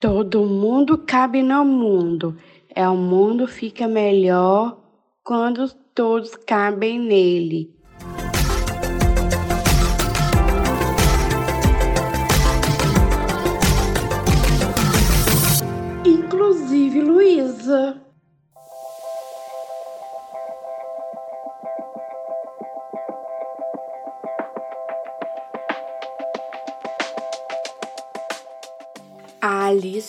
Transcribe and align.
Todo 0.00 0.44
mundo 0.44 0.96
cabe 0.98 1.42
no 1.42 1.64
mundo. 1.64 2.36
É 2.72 2.88
o 2.88 2.96
mundo 2.96 3.48
fica 3.48 3.88
melhor 3.88 4.78
quando 5.24 5.68
todos 5.92 6.36
cabem 6.36 7.00
nele. 7.00 7.76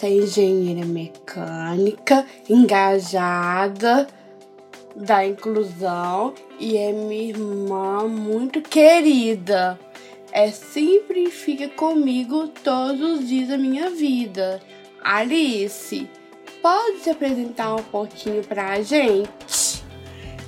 A 0.02 0.07
é 0.07 0.13
engenheira 0.13 0.86
mecânica, 0.86 2.25
engajada 2.50 4.07
da 4.96 5.25
inclusão 5.28 6.33
e 6.57 6.78
é 6.78 6.93
minha 6.93 7.29
irmã 7.29 8.07
muito 8.07 8.61
querida. 8.61 9.77
É 10.32 10.51
sempre 10.51 11.29
fica 11.29 11.68
comigo 11.68 12.47
todos 12.64 13.19
os 13.19 13.27
dias 13.27 13.50
da 13.50 13.57
minha 13.57 13.89
vida. 13.89 14.61
Alice, 15.04 16.10
pode 16.61 17.00
se 17.00 17.10
apresentar 17.10 17.75
um 17.75 17.83
pouquinho 17.83 18.41
pra 18.43 18.82
gente? 18.82 19.83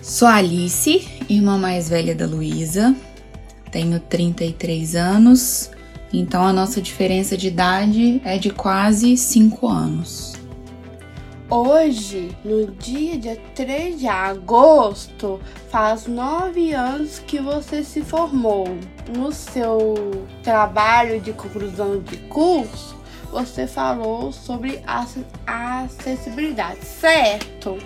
Sou 0.02 0.29
Alice, 0.29 1.05
irmã 1.29 1.57
mais 1.57 1.90
velha 1.90 2.15
da 2.15 2.26
Luísa. 2.26 2.95
Tenho 3.70 3.99
33 3.99 4.95
anos 4.95 5.71
então 6.13 6.43
a 6.43 6.53
nossa 6.53 6.81
diferença 6.81 7.38
de 7.38 7.47
idade 7.47 8.21
é 8.25 8.38
de 8.38 8.49
quase 8.49 9.15
5 9.15 9.67
anos. 9.67 10.34
Hoje, 11.49 12.35
no 12.45 12.71
dia, 12.71 13.17
dia 13.17 13.37
3 13.53 13.99
de 13.99 14.07
agosto, 14.07 15.37
faz 15.70 16.07
nove 16.07 16.71
anos 16.71 17.20
que 17.20 17.40
você 17.40 17.84
se 17.84 18.01
formou. 18.01 18.68
No 19.13 19.34
seu 19.34 19.95
trabalho 20.41 21.20
de 21.20 21.34
conclusão 21.34 21.99
de 21.99 22.15
curso, 22.29 22.96
você 23.29 23.68
falou 23.68 24.31
sobre 24.31 24.81
a 24.87 25.05
acessibilidade, 25.84 26.85
certo? 26.85 27.77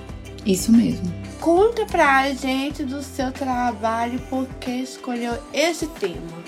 Isso 0.45 0.71
mesmo. 0.71 1.11
Conta 1.41 1.87
pra 1.87 2.31
gente 2.33 2.83
do 2.83 3.01
seu 3.01 3.31
trabalho 3.31 4.19
por 4.29 4.47
que 4.59 4.71
escolheu 4.71 5.33
esse 5.51 5.87
tema. 5.87 6.43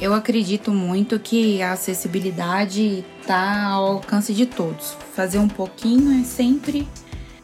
Eu 0.00 0.14
acredito 0.14 0.72
muito 0.72 1.20
que 1.20 1.60
a 1.60 1.72
acessibilidade 1.72 3.04
está 3.20 3.64
ao 3.64 3.84
alcance 3.92 4.32
de 4.32 4.46
todos. 4.46 4.96
Fazer 5.14 5.38
um 5.38 5.48
pouquinho 5.48 6.18
é 6.18 6.24
sempre 6.24 6.88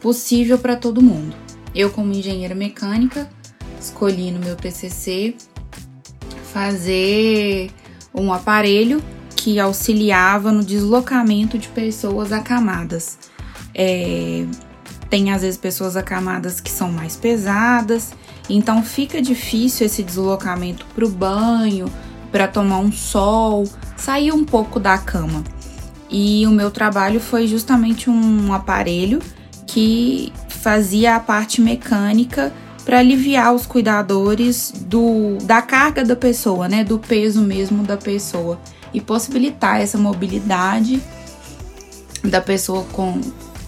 possível 0.01 0.57
para 0.57 0.75
todo 0.75 0.99
mundo. 0.99 1.35
Eu, 1.75 1.91
como 1.91 2.11
engenheira 2.11 2.55
mecânica, 2.55 3.29
escolhi 3.79 4.31
no 4.31 4.39
meu 4.39 4.55
TCC 4.55 5.35
fazer 6.51 7.69
um 8.11 8.33
aparelho 8.33 9.03
que 9.35 9.59
auxiliava 9.59 10.51
no 10.51 10.63
deslocamento 10.63 11.59
de 11.59 11.67
pessoas 11.67 12.31
acamadas. 12.31 13.19
É, 13.75 14.45
tem 15.11 15.31
às 15.31 15.43
vezes 15.43 15.59
pessoas 15.59 15.95
acamadas 15.95 16.59
que 16.59 16.71
são 16.71 16.91
mais 16.91 17.15
pesadas, 17.15 18.13
então 18.49 18.81
fica 18.81 19.21
difícil 19.21 19.85
esse 19.85 20.01
deslocamento 20.01 20.85
para 20.95 21.05
o 21.05 21.09
banho, 21.09 21.85
para 22.37 22.47
tomar 22.47 22.77
um 22.77 22.91
sol, 22.91 23.67
sair 23.95 24.31
um 24.31 24.45
pouco 24.45 24.79
da 24.79 24.95
cama. 24.95 25.43
E 26.07 26.45
o 26.45 26.51
meu 26.51 26.69
trabalho 26.69 27.19
foi 27.19 27.47
justamente 27.47 28.11
um 28.11 28.53
aparelho 28.53 29.19
que 29.65 30.31
fazia 30.47 31.15
a 31.15 31.19
parte 31.19 31.59
mecânica 31.59 32.53
para 32.85 32.99
aliviar 32.99 33.55
os 33.55 33.65
cuidadores 33.65 34.71
do, 34.71 35.39
da 35.45 35.63
carga 35.63 36.05
da 36.05 36.15
pessoa, 36.15 36.69
né, 36.69 36.83
do 36.83 36.99
peso 36.99 37.41
mesmo 37.41 37.81
da 37.81 37.97
pessoa 37.97 38.59
e 38.93 39.01
possibilitar 39.01 39.81
essa 39.81 39.97
mobilidade 39.97 41.01
da 42.23 42.39
pessoa 42.39 42.83
com 42.91 43.19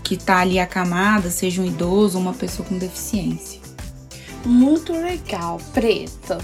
que 0.04 0.14
está 0.14 0.42
ali 0.42 0.60
acamada, 0.60 1.32
seja 1.32 1.60
um 1.60 1.66
idoso 1.66 2.20
ou 2.20 2.24
uma 2.24 2.34
pessoa 2.34 2.70
com 2.70 2.78
deficiência. 2.78 3.60
Muito 4.46 4.94
legal, 4.94 5.60
Preta. 5.74 6.38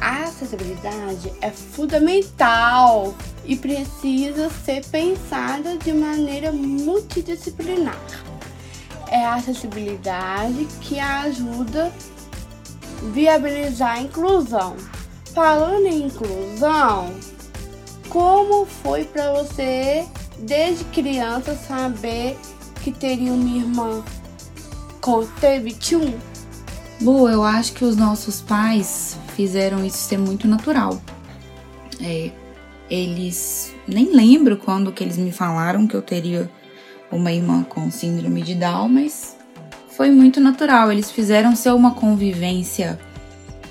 A 0.00 0.24
acessibilidade 0.24 1.32
é 1.40 1.50
fundamental 1.50 3.14
e 3.44 3.56
precisa 3.56 4.48
ser 4.64 4.84
pensada 4.86 5.76
de 5.76 5.92
maneira 5.92 6.52
multidisciplinar. 6.52 7.98
É 9.08 9.24
a 9.24 9.34
acessibilidade 9.34 10.66
que 10.80 11.00
ajuda 11.00 11.86
a 11.86 13.10
viabilizar 13.10 13.96
a 13.96 14.00
inclusão. 14.00 14.76
Falando 15.34 15.86
em 15.86 16.06
inclusão, 16.06 17.14
como 18.08 18.66
foi 18.66 19.04
para 19.04 19.32
você 19.32 20.06
desde 20.38 20.84
criança 20.86 21.56
saber 21.56 22.38
que 22.82 22.92
teria 22.92 23.32
uma 23.32 23.56
irmã 23.56 24.04
com 25.00 25.20
T21? 25.40 26.14
Lu, 27.00 27.28
eu 27.28 27.42
acho 27.42 27.72
que 27.72 27.84
os 27.84 27.96
nossos 27.96 28.40
pais 28.40 29.16
fizeram 29.38 29.84
isso 29.84 29.98
ser 29.98 30.18
muito 30.18 30.48
natural. 30.48 31.00
É, 32.02 32.32
eles 32.90 33.72
nem 33.86 34.12
lembro 34.12 34.56
quando 34.56 34.90
que 34.90 35.04
eles 35.04 35.16
me 35.16 35.30
falaram 35.30 35.86
que 35.86 35.94
eu 35.94 36.02
teria 36.02 36.50
uma 37.08 37.30
irmã 37.30 37.62
com 37.62 37.88
síndrome 37.88 38.42
de 38.42 38.56
Down, 38.56 38.88
mas 38.88 39.36
foi 39.90 40.10
muito 40.10 40.40
natural. 40.40 40.90
Eles 40.90 41.08
fizeram 41.12 41.54
ser 41.54 41.72
uma 41.72 41.92
convivência 41.92 42.98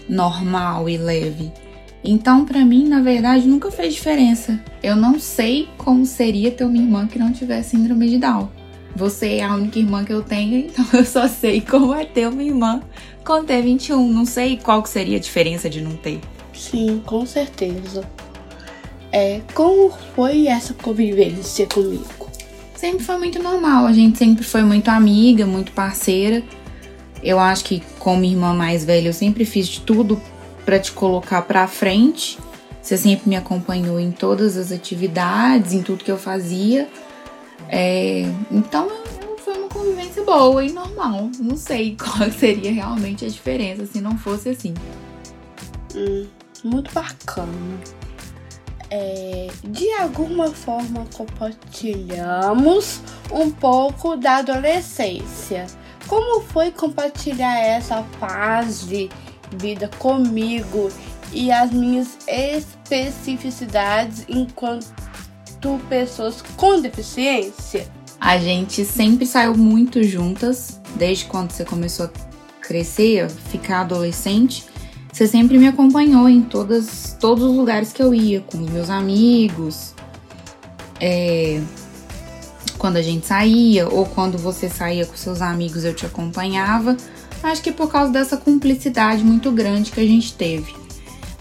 normal 0.07 0.87
e 0.87 0.97
leve. 0.97 1.51
Então, 2.01 2.45
para 2.45 2.63
mim, 2.63 2.87
na 2.87 3.01
verdade, 3.01 3.45
nunca 3.45 3.69
fez 3.69 3.93
diferença. 3.93 4.57
Eu 4.81 4.95
não 4.95 5.19
sei 5.19 5.67
como 5.77 6.05
seria 6.05 6.49
ter 6.49 6.63
uma 6.63 6.77
irmã 6.77 7.07
que 7.07 7.19
não 7.19 7.33
tivesse 7.33 7.71
síndrome 7.71 8.09
de 8.09 8.19
Down. 8.19 8.49
Você 8.95 9.35
é 9.35 9.43
a 9.43 9.53
única 9.53 9.79
irmã 9.79 10.05
que 10.05 10.13
eu 10.13 10.23
tenho, 10.23 10.57
então 10.71 10.85
eu 10.93 11.03
só 11.03 11.27
sei 11.27 11.59
como 11.59 11.93
é 11.93 12.05
ter 12.05 12.25
uma 12.29 12.41
irmã 12.41 12.81
com 13.27 13.43
T21. 13.43 14.09
Não 14.09 14.25
sei 14.25 14.55
qual 14.55 14.81
que 14.81 14.89
seria 14.89 15.17
a 15.17 15.19
diferença 15.19 15.69
de 15.69 15.81
não 15.81 15.97
ter. 15.97 16.21
Sim, 16.53 17.03
com 17.05 17.25
certeza. 17.25 18.09
É, 19.11 19.41
como 19.53 19.91
foi 20.15 20.47
essa 20.47 20.73
convivência 20.73 21.67
comigo? 21.67 22.29
Sempre 22.73 23.03
foi 23.03 23.17
muito 23.17 23.43
normal. 23.43 23.85
A 23.85 23.91
gente 23.91 24.17
sempre 24.17 24.45
foi 24.45 24.63
muito 24.63 24.87
amiga, 24.87 25.45
muito 25.45 25.73
parceira. 25.73 26.41
Eu 27.21 27.37
acho 27.37 27.65
que 27.65 27.83
como 27.99 28.23
irmã 28.23 28.53
mais 28.53 28.85
velha, 28.85 29.09
eu 29.09 29.13
sempre 29.13 29.43
fiz 29.43 29.67
de 29.67 29.81
tudo 29.81 30.21
para 30.63 30.79
te 30.79 30.93
colocar 30.93 31.41
para 31.41 31.67
frente. 31.67 32.37
Você 32.81 32.97
sempre 32.97 33.27
me 33.27 33.35
acompanhou 33.35 33.99
em 33.99 34.11
todas 34.11 34.55
as 34.55 34.71
atividades, 34.71 35.73
em 35.73 35.81
tudo 35.81 36.03
que 36.03 36.11
eu 36.11 36.17
fazia. 36.17 36.87
É, 37.69 38.25
então 38.49 38.87
convivência 38.87 39.16
boa 40.27 40.63
e 40.63 40.73
normal. 40.73 41.31
Não 41.39 41.55
sei 41.55 41.95
qual 41.97 42.29
seria 42.29 42.73
realmente 42.73 43.23
a 43.23 43.29
diferença 43.29 43.85
se 43.85 44.01
não 44.01 44.17
fosse 44.17 44.49
assim. 44.49 44.73
Hum, 45.95 46.27
muito 46.65 46.93
bacana. 46.93 47.79
É, 48.89 49.47
de 49.63 49.89
alguma 49.93 50.49
forma 50.49 51.05
compartilhamos 51.13 53.01
um 53.31 53.49
pouco 53.49 54.17
da 54.17 54.37
adolescência. 54.37 55.65
Como 56.07 56.41
foi 56.41 56.71
compartilhar 56.71 57.59
essa 57.59 58.03
fase 58.19 59.09
vida 59.57 59.89
comigo 59.97 60.89
e 61.33 61.51
as 61.51 61.71
minhas 61.71 62.17
especificidades 62.27 64.25
enquanto 64.29 64.85
pessoas 65.89 66.41
com 66.55 66.79
deficiência? 66.79 67.96
A 68.19 68.37
gente 68.37 68.83
sempre 68.83 69.25
saiu 69.25 69.55
muito 69.55 70.03
juntas, 70.03 70.79
desde 70.95 71.25
quando 71.25 71.51
você 71.51 71.63
começou 71.63 72.07
a 72.07 72.09
crescer, 72.61 73.29
ficar 73.29 73.81
adolescente. 73.81 74.65
Você 75.11 75.27
sempre 75.27 75.57
me 75.57 75.67
acompanhou 75.67 76.27
em 76.27 76.41
todas, 76.41 77.15
todos 77.19 77.43
os 77.43 77.55
lugares 77.55 77.93
que 77.93 78.01
eu 78.01 78.13
ia, 78.13 78.41
com 78.41 78.57
os 78.59 78.69
meus 78.69 78.89
amigos. 78.89 79.93
É, 80.99 81.61
quando 82.77 82.97
a 82.97 83.01
gente 83.01 83.25
saía, 83.25 83.87
ou 83.87 84.05
quando 84.05 84.37
você 84.37 84.69
saía 84.69 85.05
com 85.05 85.15
seus 85.15 85.41
amigos, 85.41 85.83
eu 85.83 85.93
te 85.93 86.05
acompanhava. 86.05 86.97
Acho 87.43 87.61
que 87.61 87.71
por 87.71 87.89
causa 87.89 88.11
dessa 88.11 88.37
cumplicidade 88.37 89.23
muito 89.23 89.51
grande 89.51 89.91
que 89.91 89.99
a 89.99 90.05
gente 90.05 90.33
teve. 90.33 90.75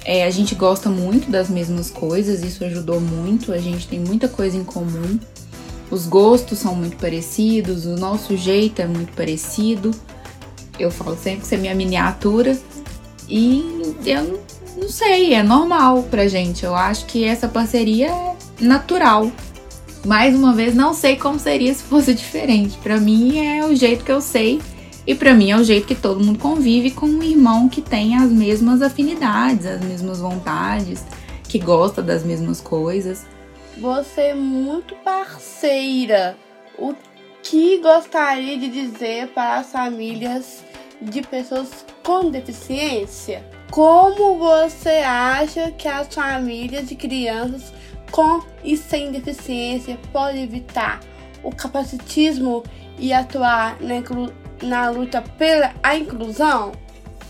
É, 0.05 0.25
a 0.25 0.31
gente 0.31 0.55
gosta 0.55 0.89
muito 0.89 1.31
das 1.31 1.51
mesmas 1.51 1.91
coisas, 1.91 2.43
isso 2.43 2.65
ajudou 2.65 3.01
muito, 3.01 3.53
a 3.53 3.59
gente 3.59 3.89
tem 3.89 3.99
muita 3.99 4.29
coisa 4.29 4.57
em 4.57 4.63
comum. 4.63 5.19
Os 5.91 6.07
gostos 6.07 6.59
são 6.59 6.75
muito 6.75 6.97
parecidos, 6.97 7.87
o 7.87 7.97
nosso 7.97 8.37
jeito 8.37 8.83
é 8.83 8.87
muito 8.87 9.13
parecido. 9.13 9.93
Eu 10.79 10.91
falo 10.91 11.17
sempre 11.17 11.41
que 11.41 11.47
você 11.47 11.55
é 11.55 11.59
minha 11.59 11.75
miniatura. 11.75 12.59
E 13.29 13.95
eu 14.05 14.41
não 14.77 14.89
sei, 14.89 15.35
é 15.35 15.43
normal 15.43 16.03
pra 16.05 16.29
gente. 16.29 16.65
Eu 16.65 16.75
acho 16.75 17.07
que 17.07 17.25
essa 17.25 17.49
parceria 17.49 18.09
é 18.09 18.37
natural. 18.61 19.31
mais 20.05 20.35
uma 20.35 20.53
vez, 20.53 20.75
não 20.75 20.95
sei 20.95 21.17
como 21.17 21.39
seria 21.39 21.73
se 21.73 21.83
fosse 21.83 22.15
diferente. 22.15 22.77
Para 22.79 22.99
mim 22.99 23.39
é 23.39 23.65
o 23.65 23.75
jeito 23.75 24.05
que 24.05 24.13
eu 24.13 24.21
sei 24.21 24.61
e 25.07 25.15
para 25.15 25.35
mim 25.35 25.51
é 25.53 25.57
o 25.57 25.63
jeito 25.63 25.87
que 25.87 25.95
todo 25.95 26.23
mundo 26.23 26.39
convive 26.39 26.91
com 26.91 27.07
um 27.07 27.23
irmão 27.23 27.69
que 27.69 27.81
tem 27.81 28.17
as 28.17 28.31
mesmas 28.31 28.83
afinidades, 28.83 29.65
as 29.65 29.81
mesmas 29.81 30.19
vontades, 30.19 31.05
que 31.45 31.59
gosta 31.59 32.03
das 32.03 32.25
mesmas 32.25 32.61
coisas. 32.61 33.25
Você 33.79 34.21
é 34.23 34.35
muito 34.35 34.95
parceira. 34.97 36.37
O 36.79 36.95
que 37.43 37.79
gostaria 37.79 38.59
de 38.59 38.69
dizer 38.69 39.29
para 39.29 39.59
as 39.59 39.71
famílias 39.71 40.65
de 41.01 41.21
pessoas 41.23 41.85
com 42.03 42.31
deficiência? 42.31 43.45
Como 43.71 44.39
você 44.39 45.01
acha 45.05 45.71
que 45.73 45.87
as 45.87 46.13
famílias 46.13 46.89
de 46.89 46.97
crianças 46.97 47.73
com 48.11 48.43
e 48.65 48.77
sem 48.77 49.13
deficiência 49.13 49.99
podem 50.13 50.45
evitar 50.45 51.01
o 51.43 51.55
capacitismo 51.55 52.63
e 52.99 53.13
atuar 53.13 53.77
na, 53.81 54.03
na 54.63 54.91
luta 54.91 55.23
pela 55.37 55.75
a 55.83 55.97
inclusão? 55.97 56.73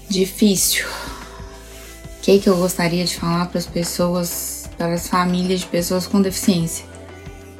Difícil. 0.09 0.87
O 0.87 2.21
que, 2.23 2.39
que 2.39 2.49
eu 2.49 2.57
gostaria 2.57 3.05
de 3.05 3.17
falar 3.17 3.47
para 3.47 3.59
as 3.59 3.67
pessoas, 3.67 4.66
para 4.77 4.95
as 4.95 5.09
famílias 5.09 5.61
de 5.61 5.67
pessoas 5.67 6.07
com 6.07 6.21
deficiência? 6.21 6.85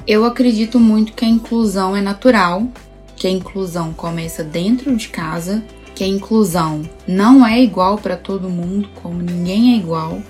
Eu 0.07 0.25
acredito 0.25 0.79
muito 0.79 1.13
que 1.13 1.25
a 1.25 1.27
inclusão 1.27 1.95
é 1.95 2.01
natural, 2.01 2.67
que 3.15 3.27
a 3.27 3.31
inclusão 3.31 3.93
começa 3.93 4.43
dentro 4.43 4.95
de 4.95 5.09
casa 5.09 5.63
que 5.97 6.03
a 6.03 6.07
inclusão 6.07 6.87
não 7.07 7.43
é 7.43 7.59
igual 7.59 7.97
para 7.97 8.15
todo 8.15 8.47
mundo, 8.47 8.87
como 9.01 9.19
ninguém 9.19 9.73
é 9.73 9.77
igual. 9.77 10.21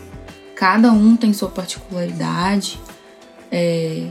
Cada 0.56 0.94
um 0.94 1.18
tem 1.18 1.34
sua 1.34 1.50
particularidade 1.50 2.80
é, 3.52 4.08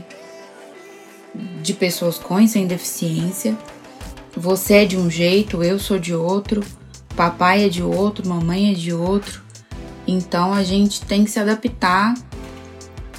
de 1.63 1.73
pessoas 1.73 2.19
com 2.19 2.39
e 2.39 2.47
sem 2.47 2.67
deficiência. 2.67 3.57
Você 4.35 4.75
é 4.75 4.85
de 4.85 4.97
um 4.97 5.09
jeito, 5.09 5.63
eu 5.63 5.79
sou 5.79 5.97
de 5.97 6.13
outro, 6.13 6.63
papai 7.15 7.65
é 7.65 7.69
de 7.69 7.81
outro, 7.81 8.29
mamãe 8.29 8.69
é 8.71 8.75
de 8.75 8.93
outro. 8.93 9.41
Então 10.05 10.53
a 10.53 10.63
gente 10.63 11.01
tem 11.01 11.23
que 11.23 11.31
se 11.31 11.39
adaptar 11.39 12.13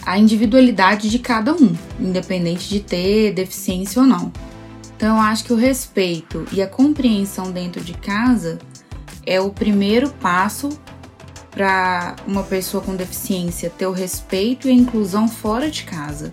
à 0.08 0.18
individualidade 0.18 1.10
de 1.10 1.18
cada 1.18 1.54
um, 1.54 1.76
independente 2.00 2.66
de 2.66 2.80
ter 2.80 3.34
deficiência 3.34 4.00
ou 4.00 4.08
não. 4.08 4.32
Então, 4.96 5.16
eu 5.16 5.22
acho 5.22 5.44
que 5.44 5.52
o 5.52 5.56
respeito 5.56 6.46
e 6.50 6.62
a 6.62 6.66
compreensão 6.66 7.52
dentro 7.52 7.82
de 7.82 7.92
casa 7.92 8.58
é 9.26 9.38
o 9.38 9.50
primeiro 9.50 10.08
passo 10.08 10.70
para 11.50 12.16
uma 12.26 12.42
pessoa 12.42 12.82
com 12.82 12.96
deficiência 12.96 13.68
ter 13.68 13.86
o 13.86 13.92
respeito 13.92 14.66
e 14.66 14.70
a 14.70 14.74
inclusão 14.74 15.28
fora 15.28 15.70
de 15.70 15.82
casa. 15.82 16.32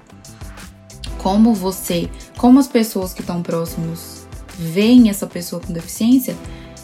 Como 1.18 1.54
você, 1.54 2.10
como 2.38 2.60
as 2.60 2.70
pessoas 2.70 3.14
que 3.14 3.20
estão 3.20 3.44
próximos 3.44 4.26
veem 4.58 5.10
essa 5.10 5.28
pessoa 5.28 5.62
com 5.62 5.74
deficiência, 5.74 6.34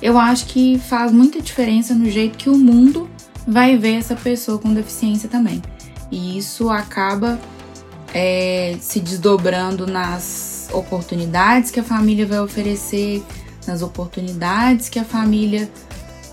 eu 0.02 0.20
acho 0.20 0.46
que 0.48 0.78
faz 0.78 1.10
muita 1.10 1.42
diferença 1.42 1.94
no 1.94 2.10
jeito 2.10 2.38
que 2.38 2.50
o 2.50 2.58
mundo 2.58 3.10
vai 3.48 3.78
ver 3.78 3.94
essa 3.94 4.16
pessoa 4.16 4.60
com 4.60 4.74
deficiência 4.74 5.30
também. 5.30 5.62
E 6.12 6.38
isso 6.38 6.69
acaba 6.69 7.40
é, 8.13 8.75
se 8.80 9.00
desdobrando 9.00 9.88
nas 9.88 10.69
oportunidades 10.74 11.72
que 11.72 11.80
a 11.80 11.84
família 11.84 12.25
vai 12.25 12.40
oferecer, 12.40 13.24
nas 13.66 13.81
oportunidades 13.81 14.90
que 14.90 15.00
a 15.00 15.06
família 15.06 15.72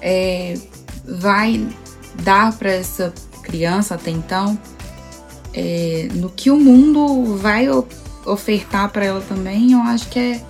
é, 0.00 0.54
vai 1.04 1.66
dar 2.22 2.52
para 2.56 2.70
essa 2.70 3.12
criança 3.42 3.94
até 3.94 4.10
então, 4.10 4.58
é, 5.54 6.08
no 6.12 6.28
que 6.28 6.50
o 6.50 6.58
mundo 6.58 7.36
vai 7.36 7.66
ofertar 8.26 8.90
para 8.90 9.04
ela 9.04 9.20
também, 9.20 9.72
eu 9.72 9.80
acho 9.80 10.08
que 10.08 10.18
é, 10.18 10.44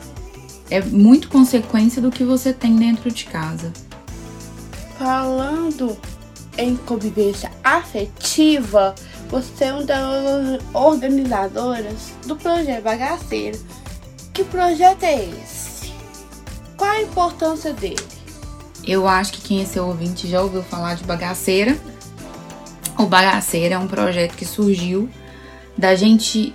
é 0.71 0.83
muito 0.83 1.29
consequência 1.29 2.03
do 2.03 2.11
que 2.11 2.25
você 2.25 2.53
tem 2.53 2.75
dentro 2.77 3.11
de 3.11 3.25
casa. 3.27 3.73
Falando 4.99 5.97
em 6.57 6.77
convivência 6.77 7.53
afetiva, 7.63 8.95
você 9.29 9.65
é 9.65 9.73
uma 9.73 9.85
das 9.85 10.61
organizadoras 10.73 12.13
do 12.27 12.35
projeto 12.37 12.83
Bagaceiro. 12.83 13.59
Que 14.33 14.43
projeto 14.45 15.03
é 15.03 15.25
esse? 15.25 15.93
Qual 16.77 16.91
a 16.91 17.03
importância 17.03 17.73
dele? 17.73 17.97
Eu 18.87 19.07
acho 19.07 19.33
que 19.33 19.43
quem 19.43 19.61
é 19.61 19.65
seu 19.65 19.87
ouvinte 19.87 20.27
já 20.27 20.41
ouviu 20.41 20.63
falar 20.63 20.95
de 20.95 21.05
Bagaceira. 21.05 21.77
O 22.99 23.05
Bagaceira 23.05 23.75
é 23.75 23.79
um 23.79 23.87
projeto 23.87 24.35
que 24.35 24.47
surgiu 24.47 25.09
da 25.77 25.95
gente 25.95 26.55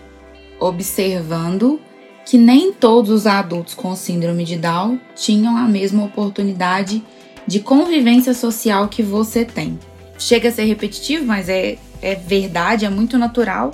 observando 0.59 1.79
que 2.25 2.37
nem 2.37 2.71
todos 2.73 3.11
os 3.11 3.27
adultos 3.27 3.73
com 3.73 3.95
síndrome 3.95 4.45
de 4.45 4.57
Down 4.57 4.99
tinham 5.15 5.57
a 5.57 5.67
mesma 5.67 6.03
oportunidade 6.05 7.03
de 7.45 7.59
convivência 7.59 8.33
social 8.33 8.87
que 8.87 9.03
você 9.03 9.45
tem. 9.45 9.77
Chega 10.17 10.49
a 10.49 10.51
ser 10.51 10.63
repetitivo, 10.63 11.25
mas 11.25 11.49
é 11.49 11.77
é 12.03 12.15
verdade, 12.15 12.85
é 12.85 12.89
muito 12.89 13.17
natural. 13.17 13.71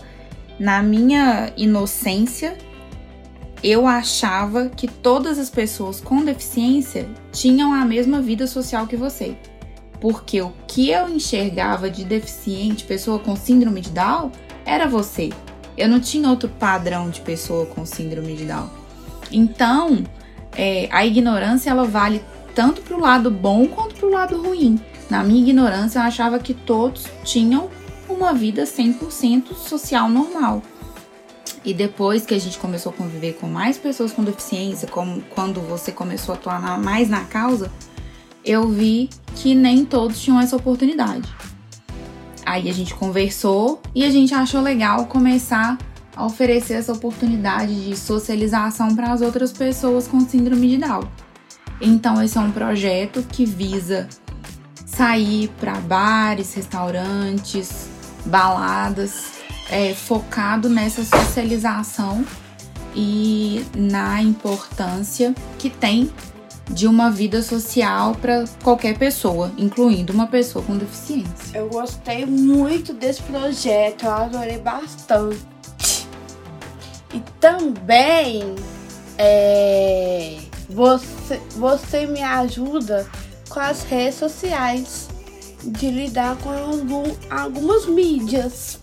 Na 0.59 0.83
minha 0.83 1.51
inocência, 1.57 2.55
eu 3.63 3.87
achava 3.87 4.69
que 4.69 4.87
todas 4.87 5.39
as 5.39 5.49
pessoas 5.49 5.99
com 5.99 6.23
deficiência 6.23 7.09
tinham 7.31 7.73
a 7.73 7.83
mesma 7.83 8.21
vida 8.21 8.45
social 8.45 8.85
que 8.85 8.95
você. 8.95 9.35
Porque 9.99 10.41
o 10.41 10.53
que 10.67 10.91
eu 10.91 11.09
enxergava 11.09 11.89
de 11.89 12.05
deficiente, 12.05 12.83
pessoa 12.85 13.17
com 13.17 13.35
síndrome 13.35 13.81
de 13.81 13.89
Down, 13.89 14.31
era 14.63 14.87
você. 14.87 15.29
Eu 15.75 15.89
não 15.89 15.99
tinha 15.99 16.29
outro 16.29 16.47
padrão 16.47 17.09
de 17.09 17.21
pessoa 17.21 17.65
com 17.65 17.83
síndrome 17.83 18.35
de 18.35 18.45
Down. 18.45 18.69
Então, 19.31 20.03
é, 20.55 20.87
a 20.91 21.03
ignorância 21.03 21.71
ela 21.71 21.85
vale 21.85 22.23
tanto 22.53 22.81
para 22.81 22.95
o 22.95 22.99
lado 22.99 23.31
bom 23.31 23.67
quanto 23.67 23.95
para 23.95 24.07
o 24.07 24.11
lado 24.11 24.41
ruim. 24.41 24.79
Na 25.09 25.23
minha 25.23 25.41
ignorância, 25.41 25.97
eu 25.97 26.03
achava 26.03 26.37
que 26.37 26.53
todos 26.53 27.05
tinham 27.23 27.69
uma 28.09 28.33
vida 28.33 28.63
100% 28.63 29.53
social 29.53 30.09
normal. 30.09 30.61
E 31.63 31.73
depois 31.73 32.25
que 32.25 32.33
a 32.33 32.39
gente 32.39 32.57
começou 32.57 32.91
a 32.91 32.95
conviver 32.95 33.33
com 33.33 33.47
mais 33.47 33.77
pessoas 33.77 34.11
com 34.11 34.23
deficiência, 34.23 34.87
como 34.87 35.21
quando 35.29 35.61
você 35.61 35.91
começou 35.91 36.33
a 36.33 36.37
atuar 36.37 36.79
mais 36.79 37.09
na 37.09 37.25
causa, 37.25 37.71
eu 38.45 38.67
vi 38.69 39.09
que 39.35 39.53
nem 39.53 39.83
todos 39.83 40.21
tinham 40.21 40.39
essa 40.39 40.55
oportunidade. 40.55 41.27
Aí 42.45 42.69
a 42.69 42.73
gente 42.73 42.95
conversou 42.95 43.81
e 43.93 44.03
a 44.03 44.09
gente 44.09 44.33
achou 44.33 44.61
legal 44.61 45.05
começar 45.05 45.77
a 46.15 46.25
oferecer 46.25 46.73
essa 46.73 46.93
oportunidade 46.93 47.85
de 47.85 47.95
socialização 47.95 48.95
para 48.95 49.11
as 49.11 49.21
outras 49.21 49.51
pessoas 49.51 50.07
com 50.07 50.19
síndrome 50.21 50.69
de 50.69 50.77
Down. 50.77 51.07
Então, 51.81 52.21
esse 52.21 52.37
é 52.37 52.41
um 52.41 52.51
projeto 52.51 53.23
que 53.23 53.45
visa 53.45 54.09
sair 54.85 55.49
para 55.59 55.75
bares, 55.75 56.53
restaurantes, 56.53 57.88
baladas, 58.25 59.31
é, 59.69 59.93
focado 59.93 60.69
nessa 60.69 61.03
socialização 61.03 62.25
e 62.95 63.65
na 63.75 64.21
importância 64.21 65.33
que 65.57 65.69
tem 65.69 66.11
de 66.69 66.87
uma 66.87 67.09
vida 67.09 67.41
social 67.41 68.13
para 68.15 68.45
qualquer 68.63 68.97
pessoa, 68.97 69.51
incluindo 69.57 70.13
uma 70.13 70.27
pessoa 70.27 70.63
com 70.63 70.77
deficiência. 70.77 71.57
Eu 71.57 71.67
gostei 71.67 72.25
muito 72.25 72.93
desse 72.93 73.21
projeto, 73.23 74.05
eu 74.05 74.11
adorei 74.11 74.59
bastante. 74.59 75.39
E 77.13 77.19
também 77.39 78.55
é, 79.17 80.37
você, 80.69 81.41
você 81.55 82.05
me 82.05 82.21
ajuda 82.21 83.07
com 83.49 83.59
as 83.59 83.83
redes 83.83 84.15
sociais 84.15 85.08
de 85.63 85.89
lidar 85.89 86.37
com 86.37 86.49
algum, 86.51 87.03
algumas 87.29 87.85
mídias. 87.85 88.79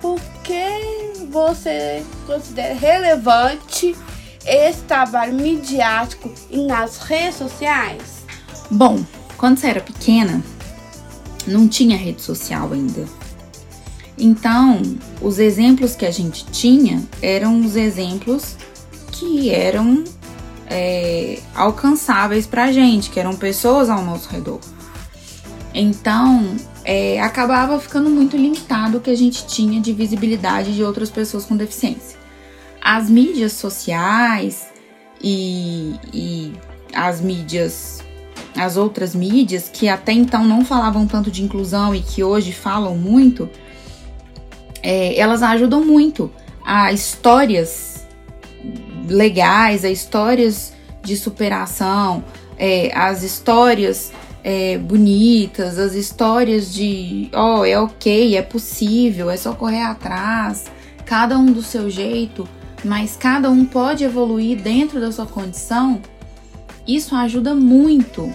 Por 0.00 0.20
que 0.42 1.26
você 1.30 2.02
considera 2.26 2.74
relevante 2.74 3.94
esse 4.46 4.80
trabalho 4.82 5.34
midiático 5.34 6.30
nas 6.50 6.98
redes 6.98 7.36
sociais? 7.36 8.24
Bom, 8.70 9.04
quando 9.36 9.58
você 9.58 9.68
era 9.68 9.80
pequena, 9.80 10.42
não 11.46 11.68
tinha 11.68 11.96
rede 11.96 12.22
social 12.22 12.72
ainda. 12.72 13.04
Então, 14.18 14.82
os 15.20 15.38
exemplos 15.38 15.94
que 15.94 16.04
a 16.04 16.10
gente 16.10 16.44
tinha 16.46 17.02
eram 17.22 17.60
os 17.60 17.74
exemplos 17.74 18.56
que 19.12 19.50
eram 19.50 20.04
é, 20.66 21.40
alcançáveis 21.54 22.46
pra 22.46 22.70
gente, 22.70 23.10
que 23.10 23.18
eram 23.18 23.34
pessoas 23.34 23.88
ao 23.88 24.04
nosso 24.04 24.28
redor. 24.28 24.60
Então, 25.72 26.56
é, 26.84 27.20
acabava 27.20 27.78
ficando 27.78 28.10
muito 28.10 28.36
limitado 28.36 28.98
o 28.98 29.00
que 29.00 29.10
a 29.10 29.16
gente 29.16 29.46
tinha 29.46 29.80
de 29.80 29.92
visibilidade 29.92 30.74
de 30.74 30.82
outras 30.82 31.10
pessoas 31.10 31.44
com 31.44 31.56
deficiência. 31.56 32.18
As 32.82 33.08
mídias 33.08 33.52
sociais 33.52 34.68
e, 35.22 35.94
e 36.12 36.52
as 36.94 37.20
mídias, 37.20 38.02
as 38.56 38.76
outras 38.76 39.14
mídias 39.14 39.68
que 39.72 39.88
até 39.88 40.12
então 40.12 40.44
não 40.44 40.64
falavam 40.64 41.06
tanto 41.06 41.30
de 41.30 41.44
inclusão 41.44 41.94
e 41.94 42.00
que 42.00 42.24
hoje 42.24 42.52
falam 42.52 42.96
muito, 42.96 43.48
é, 44.82 45.18
elas 45.18 45.42
ajudam 45.42 45.84
muito 45.84 46.32
a 46.64 46.92
histórias 46.92 48.06
legais, 49.06 49.84
a 49.84 49.90
histórias 49.90 50.72
de 51.02 51.16
superação, 51.16 52.24
é, 52.58 52.90
as 52.94 53.22
histórias 53.22 54.12
é, 54.42 54.78
bonitas, 54.78 55.78
as 55.78 55.94
histórias 55.94 56.72
de, 56.72 57.28
ó, 57.32 57.60
oh, 57.60 57.64
é 57.64 57.78
ok, 57.78 58.36
é 58.36 58.42
possível, 58.42 59.30
é 59.30 59.36
só 59.36 59.52
correr 59.54 59.82
atrás, 59.82 60.70
cada 61.04 61.38
um 61.38 61.46
do 61.46 61.62
seu 61.62 61.90
jeito, 61.90 62.48
mas 62.84 63.16
cada 63.16 63.50
um 63.50 63.64
pode 63.64 64.04
evoluir 64.04 64.60
dentro 64.60 65.00
da 65.00 65.12
sua 65.12 65.26
condição. 65.26 66.00
Isso 66.86 67.14
ajuda 67.14 67.54
muito 67.54 68.32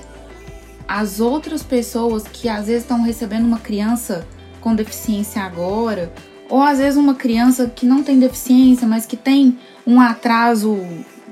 as 0.87 1.19
outras 1.19 1.63
pessoas 1.63 2.23
que 2.23 2.47
às 2.47 2.67
vezes 2.67 2.83
estão 2.83 3.01
recebendo 3.01 3.45
uma 3.45 3.59
criança 3.59 4.27
com 4.61 4.75
deficiência 4.75 5.41
agora, 5.41 6.13
ou 6.49 6.61
às 6.61 6.77
vezes 6.77 6.97
uma 6.97 7.15
criança 7.15 7.67
que 7.67 7.85
não 7.85 8.03
tem 8.03 8.19
deficiência, 8.19 8.87
mas 8.87 9.05
que 9.05 9.17
tem 9.17 9.57
um 9.85 9.99
atraso 9.99 10.77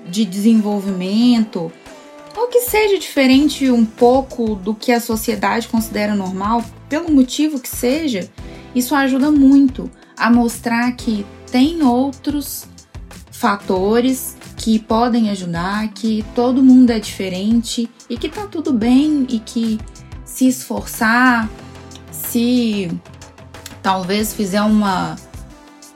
de 0.10 0.26
desenvolvimento 0.26 1.72
ou 2.44 2.50
que 2.50 2.60
seja 2.60 3.00
diferente 3.00 3.72
um 3.72 3.86
pouco 3.86 4.56
do 4.56 4.76
que 4.76 4.92
a 4.92 5.00
sociedade 5.00 5.70
considera 5.70 6.14
normal, 6.14 6.64
pelo 6.90 7.10
motivo 7.10 7.58
que 7.58 7.70
seja, 7.70 8.30
isso 8.76 8.94
ajuda 8.94 9.32
muito 9.32 9.90
a 10.18 10.30
mostrar 10.30 10.92
que 10.92 11.26
tem 11.50 11.82
outros 11.84 12.68
fatores 13.32 14.36
que 14.58 14.78
podem 14.78 15.30
ajudar, 15.30 15.88
que 15.94 16.24
todo 16.36 16.62
mundo 16.62 16.92
é 16.92 17.00
diferente 17.00 17.90
e 18.10 18.18
que 18.18 18.28
tá 18.28 18.46
tudo 18.46 18.74
bem 18.74 19.26
e 19.30 19.40
que 19.40 19.80
se 20.26 20.46
esforçar, 20.48 21.50
se 22.12 22.92
talvez 23.82 24.34
fizer 24.34 24.62
uma 24.62 25.16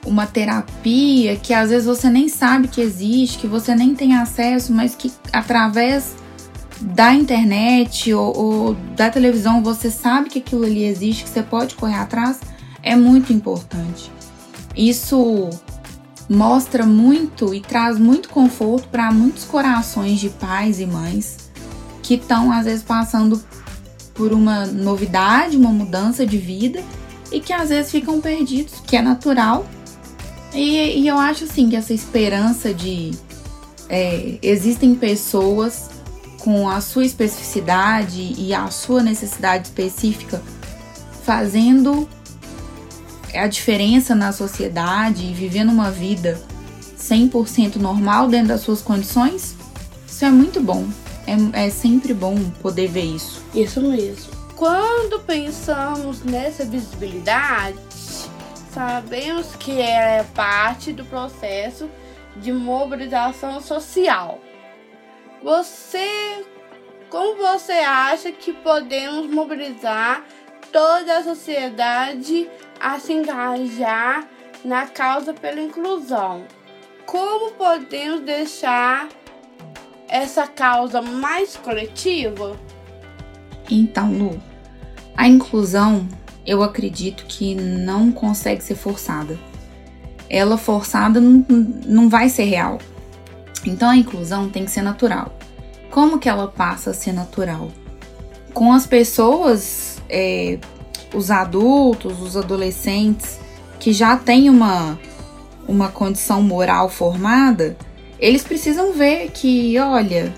uma 0.05 0.25
terapia 0.25 1.35
que 1.35 1.53
às 1.53 1.69
vezes 1.69 1.85
você 1.85 2.09
nem 2.09 2.29
sabe 2.29 2.69
que 2.69 2.79
existe, 2.79 3.39
que 3.39 3.47
você 3.47 3.75
nem 3.75 3.93
tem 3.93 4.15
acesso, 4.15 4.71
mas 4.71 4.95
que 4.95 5.11
através 5.33 6.15
da 6.79 7.13
internet 7.13 8.13
ou, 8.13 8.37
ou, 8.37 8.73
da 8.95 9.09
televisão 9.09 9.63
você 9.63 9.89
sabe 9.89 10.29
que 10.29 10.39
aquilo 10.39 10.63
ali 10.63 10.83
existe, 10.83 11.23
que 11.23 11.29
você 11.29 11.41
pode 11.41 11.75
correr 11.75 11.95
atrás, 11.95 12.39
é 12.83 12.95
muito 12.95 13.33
importante. 13.33 14.11
Isso 14.75 15.49
mostra 16.29 16.85
muito 16.85 17.53
e 17.53 17.61
traz 17.61 17.97
muito 17.97 18.29
conforto 18.29 18.87
para 18.89 19.11
muitos 19.11 19.43
corações 19.45 20.19
de 20.19 20.29
pais 20.29 20.79
e 20.79 20.85
mães 20.85 21.49
que 22.03 22.15
estão 22.15 22.51
às 22.51 22.65
vezes 22.65 22.83
passando 22.83 23.41
por 24.13 24.33
uma 24.33 24.65
novidade, 24.65 25.57
uma 25.57 25.71
mudança 25.71 26.25
de 26.25 26.37
vida 26.37 26.83
e 27.31 27.39
que 27.39 27.53
às 27.53 27.69
vezes 27.69 27.91
ficam 27.91 28.21
perdidos, 28.21 28.81
que 28.85 28.95
é 28.95 29.01
natural. 29.01 29.65
E, 30.53 31.01
e 31.01 31.07
eu 31.07 31.17
acho 31.17 31.43
assim 31.43 31.69
que 31.69 31.75
essa 31.75 31.93
esperança 31.93 32.73
de 32.73 33.11
é, 33.89 34.37
existem 34.41 34.95
pessoas 34.95 35.89
com 36.39 36.69
a 36.69 36.81
sua 36.81 37.05
especificidade 37.05 38.35
e 38.37 38.53
a 38.53 38.69
sua 38.69 39.01
necessidade 39.01 39.67
específica, 39.67 40.41
fazendo 41.23 42.07
a 43.33 43.47
diferença 43.47 44.15
na 44.15 44.31
sociedade 44.31 45.25
e 45.25 45.33
vivendo 45.33 45.69
uma 45.69 45.91
vida 45.91 46.39
100% 46.97 47.75
normal 47.77 48.27
dentro 48.27 48.49
das 48.49 48.61
suas 48.61 48.81
condições, 48.81 49.55
isso 50.07 50.25
é 50.25 50.29
muito 50.29 50.61
bom. 50.61 50.87
É, 51.53 51.65
é 51.65 51.69
sempre 51.69 52.13
bom 52.13 52.37
poder 52.61 52.87
ver 52.87 53.03
isso. 53.03 53.43
Isso 53.53 53.81
mesmo. 53.81 54.31
Quando 54.55 55.19
pensamos 55.19 56.23
nessa 56.23 56.65
visibilidade, 56.65 57.77
sabemos 58.73 59.47
que 59.59 59.79
é 59.79 60.25
parte 60.33 60.93
do 60.93 61.03
processo 61.05 61.89
de 62.37 62.51
mobilização 62.51 63.61
social 63.61 64.39
você, 65.43 66.45
como 67.09 67.37
você 67.37 67.73
acha 67.73 68.31
que 68.31 68.53
podemos 68.53 69.29
mobilizar 69.29 70.23
toda 70.71 71.17
a 71.17 71.23
sociedade 71.23 72.49
a 72.79 72.99
se 72.99 73.13
engajar 73.13 74.27
na 74.63 74.87
causa 74.87 75.33
pela 75.33 75.61
inclusão? 75.61 76.45
Como 77.05 77.51
podemos 77.53 78.21
deixar 78.21 79.07
essa 80.07 80.47
causa 80.47 81.01
mais 81.01 81.55
coletiva? 81.55 82.59
Então, 83.69 84.11
Lu, 84.11 84.41
a 85.15 85.27
inclusão 85.27 86.07
eu 86.45 86.63
acredito 86.63 87.25
que 87.25 87.53
não 87.55 88.11
consegue 88.11 88.63
ser 88.63 88.75
forçada. 88.75 89.37
Ela 90.29 90.57
forçada 90.57 91.19
não, 91.19 91.45
não 91.85 92.09
vai 92.09 92.29
ser 92.29 92.45
real. 92.45 92.79
Então 93.69 93.89
a 93.89 93.95
inclusão 93.95 94.49
tem 94.49 94.65
que 94.65 94.71
ser 94.71 94.81
natural. 94.81 95.33
Como 95.91 96.19
que 96.19 96.29
ela 96.29 96.47
passa 96.47 96.91
a 96.91 96.93
ser 96.93 97.11
natural? 97.11 97.69
Com 98.53 98.73
as 98.73 98.87
pessoas, 98.87 100.01
é, 100.09 100.57
os 101.13 101.29
adultos, 101.29 102.21
os 102.21 102.35
adolescentes 102.35 103.39
que 103.79 103.93
já 103.93 104.15
têm 104.17 104.49
uma, 104.49 104.97
uma 105.67 105.89
condição 105.89 106.41
moral 106.41 106.89
formada, 106.89 107.77
eles 108.19 108.43
precisam 108.43 108.93
ver 108.93 109.29
que, 109.31 109.77
olha, 109.79 110.33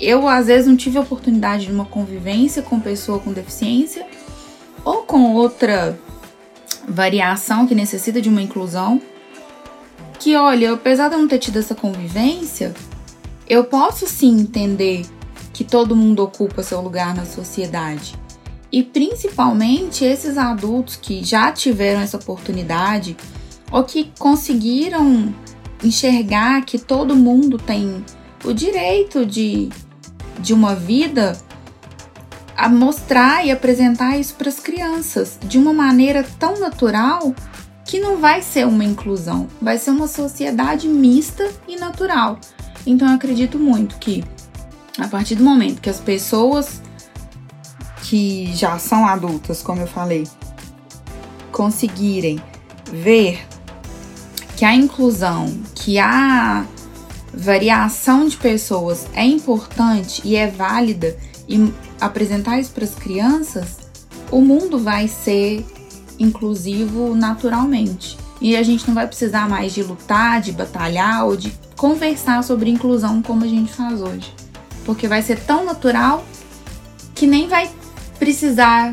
eu 0.00 0.26
às 0.26 0.46
vezes 0.46 0.66
não 0.66 0.76
tive 0.76 0.98
oportunidade 0.98 1.66
de 1.66 1.72
uma 1.72 1.84
convivência 1.84 2.62
com 2.62 2.80
pessoa 2.80 3.20
com 3.20 3.32
deficiência 3.32 4.04
ou 4.84 5.02
com 5.02 5.32
outra 5.34 5.96
variação 6.88 7.66
que 7.66 7.74
necessita 7.74 8.20
de 8.20 8.28
uma 8.28 8.42
inclusão 8.42 9.00
que, 10.22 10.36
olha, 10.36 10.74
apesar 10.74 11.08
de 11.08 11.16
eu 11.16 11.20
não 11.20 11.26
ter 11.26 11.40
tido 11.40 11.58
essa 11.58 11.74
convivência, 11.74 12.72
eu 13.48 13.64
posso 13.64 14.06
sim 14.06 14.38
entender 14.38 15.04
que 15.52 15.64
todo 15.64 15.96
mundo 15.96 16.22
ocupa 16.22 16.62
seu 16.62 16.80
lugar 16.80 17.12
na 17.12 17.26
sociedade. 17.26 18.14
E 18.70 18.84
principalmente 18.84 20.04
esses 20.04 20.38
adultos 20.38 20.94
que 20.94 21.24
já 21.24 21.50
tiveram 21.50 22.00
essa 22.00 22.18
oportunidade 22.18 23.16
ou 23.72 23.82
que 23.82 24.12
conseguiram 24.16 25.34
enxergar 25.82 26.64
que 26.64 26.78
todo 26.78 27.16
mundo 27.16 27.58
tem 27.58 28.04
o 28.44 28.52
direito 28.52 29.26
de, 29.26 29.70
de 30.38 30.54
uma 30.54 30.76
vida 30.76 31.36
a 32.56 32.68
mostrar 32.68 33.44
e 33.44 33.50
apresentar 33.50 34.16
isso 34.18 34.36
para 34.36 34.48
as 34.48 34.60
crianças 34.60 35.36
de 35.44 35.58
uma 35.58 35.72
maneira 35.72 36.24
tão 36.38 36.60
natural 36.60 37.34
que 37.84 38.00
não 38.00 38.18
vai 38.18 38.42
ser 38.42 38.66
uma 38.66 38.84
inclusão, 38.84 39.48
vai 39.60 39.78
ser 39.78 39.90
uma 39.90 40.06
sociedade 40.06 40.88
mista 40.88 41.50
e 41.66 41.76
natural. 41.76 42.38
Então 42.86 43.08
eu 43.08 43.14
acredito 43.14 43.58
muito 43.58 43.96
que 43.96 44.24
a 44.98 45.08
partir 45.08 45.34
do 45.34 45.44
momento 45.44 45.80
que 45.80 45.90
as 45.90 46.00
pessoas 46.00 46.80
que 48.02 48.52
já 48.54 48.78
são 48.78 49.06
adultas, 49.06 49.62
como 49.62 49.80
eu 49.80 49.86
falei, 49.86 50.26
conseguirem 51.50 52.40
ver 52.92 53.46
que 54.56 54.64
a 54.64 54.74
inclusão, 54.74 55.52
que 55.74 55.98
a 55.98 56.64
variação 57.32 58.26
de 58.26 58.36
pessoas 58.36 59.06
é 59.14 59.24
importante 59.24 60.20
e 60.24 60.36
é 60.36 60.46
válida 60.46 61.16
e 61.48 61.72
apresentar 62.00 62.58
isso 62.58 62.72
para 62.72 62.84
as 62.84 62.94
crianças, 62.94 63.78
o 64.30 64.40
mundo 64.40 64.78
vai 64.78 65.08
ser 65.08 65.64
inclusivo 66.22 67.14
naturalmente. 67.14 68.16
E 68.40 68.56
a 68.56 68.62
gente 68.62 68.86
não 68.86 68.94
vai 68.94 69.06
precisar 69.06 69.48
mais 69.48 69.72
de 69.72 69.82
lutar, 69.82 70.40
de 70.40 70.52
batalhar 70.52 71.26
ou 71.26 71.36
de 71.36 71.52
conversar 71.76 72.42
sobre 72.42 72.70
inclusão 72.70 73.22
como 73.22 73.44
a 73.44 73.48
gente 73.48 73.72
faz 73.72 74.00
hoje. 74.00 74.34
Porque 74.84 75.06
vai 75.06 75.22
ser 75.22 75.38
tão 75.40 75.64
natural 75.64 76.24
que 77.14 77.26
nem 77.26 77.46
vai 77.46 77.70
precisar 78.18 78.92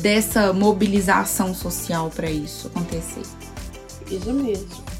dessa 0.00 0.52
mobilização 0.52 1.54
social 1.54 2.10
para 2.14 2.30
isso 2.30 2.68
acontecer. 2.68 3.22
Isso 4.10 4.32
mesmo. 4.32 4.90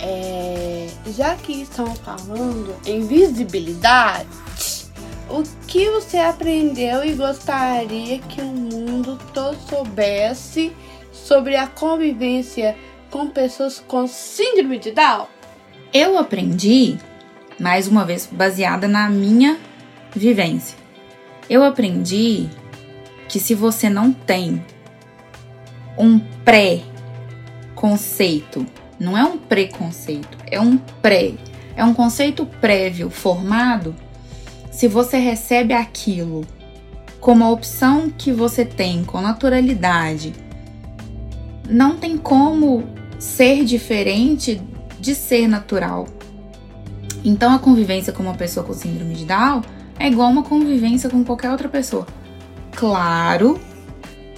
É, 0.00 0.88
já 1.16 1.34
que 1.34 1.62
estamos 1.62 1.98
falando 1.98 2.74
em 2.86 3.04
visibilidade, 3.04 4.28
o 5.30 5.42
que 5.66 5.90
você 5.90 6.18
aprendeu 6.18 7.04
e 7.04 7.12
gostaria 7.12 8.18
que 8.18 8.40
o 8.40 8.46
mundo 8.46 9.18
todo 9.34 9.58
soubesse 9.68 10.72
sobre 11.12 11.56
a 11.56 11.66
convivência 11.66 12.74
com 13.10 13.28
pessoas 13.28 13.82
com 13.86 14.06
síndrome 14.06 14.78
de 14.78 14.92
Down? 14.92 15.26
Eu 15.92 16.16
aprendi, 16.18 16.96
mais 17.60 17.86
uma 17.88 18.04
vez 18.04 18.26
baseada 18.30 18.86
na 18.88 19.10
minha 19.10 19.58
vivência. 20.14 20.78
Eu 21.48 21.64
aprendi 21.64 22.48
que 23.28 23.38
se 23.38 23.54
você 23.54 23.90
não 23.90 24.12
tem 24.12 24.64
um 25.96 26.18
pré-conceito, 26.44 28.66
não 28.98 29.16
é 29.16 29.22
um 29.24 29.38
preconceito, 29.38 30.36
é 30.50 30.60
um 30.60 30.76
pré, 30.76 31.34
é 31.76 31.84
um 31.84 31.94
conceito 31.94 32.44
prévio 32.60 33.08
formado 33.10 33.94
se 34.78 34.86
você 34.86 35.18
recebe 35.18 35.74
aquilo 35.74 36.46
como 37.18 37.42
a 37.42 37.50
opção 37.50 38.08
que 38.16 38.30
você 38.30 38.64
tem 38.64 39.02
com 39.02 39.20
naturalidade, 39.20 40.32
não 41.68 41.96
tem 41.96 42.16
como 42.16 42.84
ser 43.18 43.64
diferente 43.64 44.62
de 45.00 45.16
ser 45.16 45.48
natural. 45.48 46.06
Então 47.24 47.52
a 47.52 47.58
convivência 47.58 48.12
com 48.12 48.22
uma 48.22 48.36
pessoa 48.36 48.64
com 48.64 48.72
síndrome 48.72 49.16
de 49.16 49.24
Down 49.24 49.62
é 49.98 50.06
igual 50.06 50.30
uma 50.30 50.44
convivência 50.44 51.10
com 51.10 51.24
qualquer 51.24 51.50
outra 51.50 51.68
pessoa. 51.68 52.06
Claro 52.70 53.60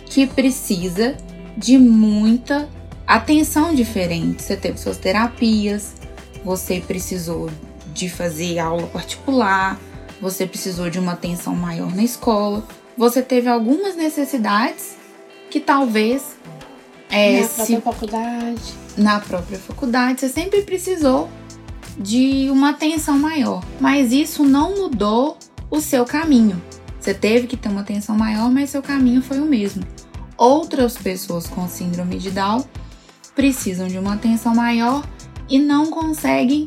que 0.07 0.27
precisa 0.27 1.19
de 1.55 1.77
muita 1.77 2.67
atenção 3.07 3.75
diferente. 3.75 4.43
Você 4.43 4.57
teve 4.57 4.79
suas 4.79 4.97
terapias, 4.97 5.97
você 6.43 6.81
precisou 6.81 7.51
de 7.93 8.09
fazer 8.09 8.59
aula 8.59 8.87
particular, 8.87 9.79
você 10.21 10.47
precisou 10.47 10.91
de 10.91 10.99
uma 10.99 11.13
atenção 11.13 11.55
maior 11.55 11.95
na 11.95 12.03
escola, 12.03 12.65
você 12.97 13.23
teve 13.23 13.49
algumas 13.49 13.97
necessidades 13.97 14.97
que 15.51 15.59
talvez 15.59 16.37
é, 17.11 17.41
na 17.41 17.49
própria 17.49 17.81
faculdade. 17.81 18.75
Na 18.97 19.21
própria 19.21 19.59
faculdade, 19.59 20.21
você 20.21 20.29
sempre 20.29 20.63
precisou 20.63 21.29
de 21.99 22.49
uma 22.51 22.71
atenção 22.71 23.19
maior, 23.19 23.65
mas 23.81 24.13
isso 24.13 24.45
não 24.45 24.77
mudou 24.77 25.37
o 25.71 25.81
seu 25.81 26.05
caminho. 26.05 26.61
Você 27.01 27.15
teve 27.15 27.47
que 27.47 27.57
ter 27.57 27.69
uma 27.69 27.81
atenção 27.81 28.17
maior, 28.17 28.51
mas 28.51 28.71
seu 28.71 28.83
caminho 28.83 29.23
foi 29.23 29.41
o 29.41 29.47
mesmo. 29.47 29.83
Outras 30.37 30.97
pessoas 30.97 31.47
com 31.47 31.69
síndrome 31.69 32.19
de 32.19 32.31
Down 32.31 32.65
precisam 33.35 33.89
de 33.89 33.99
uma 33.99 34.15
atenção 34.15 34.55
maior 34.55 35.05
e 35.49 35.59
não 35.59 35.87
conseguem 35.91 36.67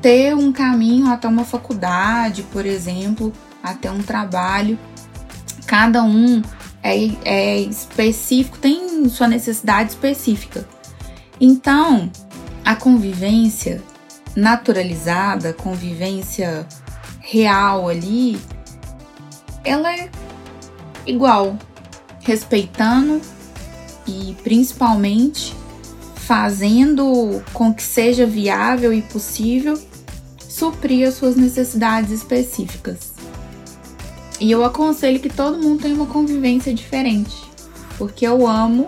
ter 0.00 0.34
um 0.34 0.52
caminho 0.52 1.06
até 1.08 1.28
uma 1.28 1.44
faculdade, 1.44 2.42
por 2.44 2.64
exemplo, 2.64 3.32
até 3.62 3.90
um 3.90 4.02
trabalho. 4.02 4.78
Cada 5.66 6.02
um 6.02 6.42
é, 6.82 6.96
é 7.24 7.60
específico, 7.60 8.58
tem 8.58 9.08
sua 9.08 9.28
necessidade 9.28 9.90
específica. 9.90 10.66
Então, 11.40 12.10
a 12.64 12.74
convivência 12.74 13.82
naturalizada, 14.36 15.52
convivência 15.52 16.66
real 17.20 17.88
ali, 17.88 18.40
ela 19.64 19.94
é 19.94 20.10
igual, 21.06 21.58
respeitando 22.20 23.20
e 24.06 24.36
principalmente 24.42 25.54
fazendo 26.30 27.42
com 27.52 27.74
que 27.74 27.82
seja 27.82 28.24
viável 28.24 28.92
e 28.92 29.02
possível 29.02 29.76
suprir 30.38 31.08
as 31.08 31.14
suas 31.14 31.34
necessidades 31.34 32.12
específicas. 32.12 33.14
E 34.38 34.48
eu 34.48 34.64
aconselho 34.64 35.18
que 35.18 35.28
todo 35.28 35.60
mundo 35.60 35.82
tenha 35.82 35.94
uma 35.96 36.06
convivência 36.06 36.72
diferente, 36.72 37.34
porque 37.98 38.24
eu 38.24 38.46
amo 38.46 38.86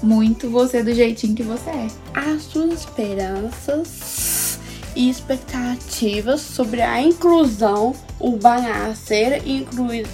muito 0.00 0.48
você 0.48 0.80
do 0.80 0.94
jeitinho 0.94 1.34
que 1.34 1.42
você 1.42 1.70
é. 1.70 1.88
As 2.14 2.42
suas 2.44 2.72
esperanças 2.72 4.60
e 4.94 5.10
expectativas 5.10 6.40
sobre 6.40 6.82
a 6.82 7.02
inclusão 7.02 7.96
urbanaceira, 8.20 9.38
inclui, 9.44 10.06